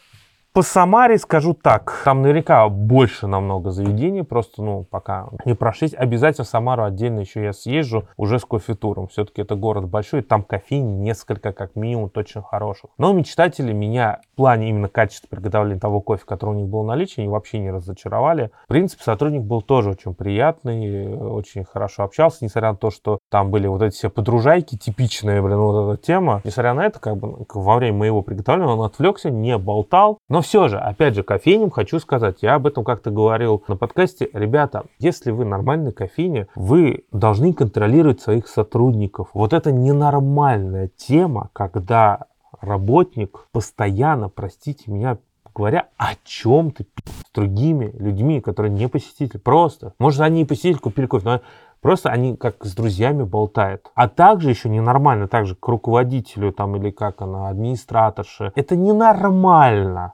по 0.53 0.61
Самаре 0.61 1.17
скажу 1.17 1.55
так, 1.55 2.03
там 2.05 2.21
наверняка 2.21 2.69
больше 2.69 3.27
намного 3.27 3.71
заведений, 3.71 4.23
просто, 4.23 4.63
ну, 4.63 4.85
пока 4.85 5.29
не 5.47 5.55
прошлись. 5.55 5.95
Обязательно 5.95 6.45
Самару 6.45 6.85
отдельно 6.85 7.21
еще 7.21 7.43
я 7.43 7.53
съезжу 7.55 8.07
уже 8.19 8.39
с 8.39 8.45
кофе-туром. 8.45 9.09
Все-таки 9.09 9.41
это 9.41 9.55
город 9.55 9.89
большой, 9.89 10.21
там 10.21 10.43
кофейни 10.43 10.93
несколько, 10.93 11.53
как 11.53 11.75
минимум, 11.75 12.11
точно 12.11 12.43
хороших. 12.43 12.91
Но 12.99 13.13
мечтатели 13.15 13.73
меня 13.73 14.21
в 14.33 14.37
плане 14.37 14.69
именно 14.69 14.89
качества 14.89 15.29
приготовления 15.29 15.81
того 15.81 16.03
кофе, 16.03 16.25
который 16.27 16.51
у 16.51 16.59
них 16.59 16.67
был 16.67 16.83
в 16.83 16.87
наличии, 16.87 17.27
вообще 17.27 17.59
не 17.59 17.71
разочаровали. 17.71 18.51
В 18.65 18.69
принципе, 18.69 19.05
сотрудник 19.05 19.43
был 19.43 19.63
тоже 19.63 19.91
очень 19.91 20.15
приятный, 20.15 21.17
очень 21.17 21.65
хорошо 21.65 22.03
общался, 22.03 22.45
несмотря 22.45 22.73
на 22.73 22.77
то, 22.77 22.91
что 22.91 23.21
там 23.31 23.51
были 23.51 23.67
вот 23.69 23.81
эти 23.81 23.95
все 23.95 24.11
подружайки, 24.11 24.77
типичные, 24.77 25.41
блин, 25.41 25.59
вот 25.59 25.95
эта 25.95 26.03
тема. 26.03 26.43
Несмотря 26.45 26.75
на 26.75 26.85
это, 26.85 27.01
как 27.01 27.17
бы 27.17 27.47
во 27.55 27.77
время 27.77 27.97
моего 27.97 28.21
приготовления 28.21 28.71
он 28.71 28.83
отвлекся, 28.83 29.31
не 29.31 29.57
болтал, 29.57 30.19
но 30.29 30.42
все 30.43 30.69
же, 30.69 30.79
опять 30.79 31.15
же, 31.15 31.23
кофейням 31.23 31.71
хочу 31.71 31.99
сказать, 31.99 32.43
я 32.43 32.55
об 32.55 32.67
этом 32.67 32.85
как-то 32.85 33.11
говорил 33.11 33.63
на 33.69 33.77
подкасте. 33.77 34.29
Ребята, 34.33 34.85
если 34.99 35.31
вы 35.31 35.45
нормальный 35.45 35.93
кофейня, 35.93 36.49
вы 36.55 37.05
должны 37.13 37.53
контролировать 37.53 38.21
своих 38.21 38.49
сотрудников. 38.49 39.29
Вот 39.33 39.53
это 39.53 39.73
ненормальная 39.73 40.89
тема, 40.97 41.51
когда 41.53 42.27
работник 42.61 43.47
постоянно, 43.53 44.29
простите 44.29 44.91
меня, 44.91 45.19
говоря 45.55 45.89
о 45.97 46.15
чем-то 46.25 46.85
с 46.85 47.33
другими 47.35 47.95
людьми, 47.99 48.41
которые 48.41 48.73
не 48.73 48.89
посетители. 48.89 49.39
Просто. 49.39 49.95
Может, 49.99 50.21
они 50.21 50.43
и 50.43 50.45
посетители 50.45 50.79
купили 50.79 51.07
кофе, 51.07 51.25
но 51.25 51.41
Просто 51.83 52.11
они 52.11 52.37
как 52.37 52.65
с 52.65 52.77
друзьями 52.77 53.25
болтают. 53.25 53.91
А 53.97 54.09
также 54.09 54.51
еще 54.51 54.69
ненормально, 54.69 55.27
также 55.27 55.57
к 55.57 55.67
руководителю 55.67 56.53
там 56.53 56.77
или 56.77 56.91
как 56.91 57.21
она, 57.21 57.49
администраторше. 57.49 58.53
Это 58.55 58.77
ненормально 58.77 60.13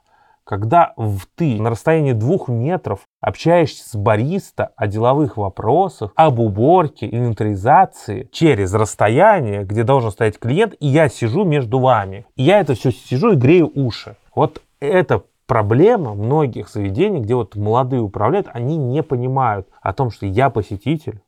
когда 0.49 0.95
ты 1.35 1.61
на 1.61 1.69
расстоянии 1.69 2.13
двух 2.13 2.47
метров 2.47 3.01
общаешься 3.21 3.87
с 3.87 3.95
бариста 3.95 4.71
о 4.75 4.87
деловых 4.87 5.37
вопросах, 5.37 6.11
об 6.15 6.39
уборке, 6.39 7.05
инвентаризации 7.05 8.27
через 8.31 8.73
расстояние, 8.73 9.63
где 9.63 9.83
должен 9.83 10.09
стоять 10.09 10.39
клиент, 10.39 10.73
и 10.79 10.87
я 10.87 11.07
сижу 11.07 11.43
между 11.43 11.77
вами. 11.77 12.25
И 12.35 12.41
я 12.41 12.61
это 12.61 12.73
все 12.73 12.91
сижу 12.91 13.33
и 13.33 13.35
грею 13.35 13.71
уши. 13.75 14.15
Вот 14.33 14.63
это 14.79 15.21
проблема 15.45 16.15
многих 16.15 16.67
заведений, 16.69 17.19
где 17.19 17.35
вот 17.35 17.55
молодые 17.55 18.01
управляют, 18.01 18.47
они 18.51 18.75
не 18.75 19.03
понимают 19.03 19.67
о 19.83 19.93
том, 19.93 20.09
что 20.09 20.25
я 20.25 20.49
посетитель, 20.49 21.21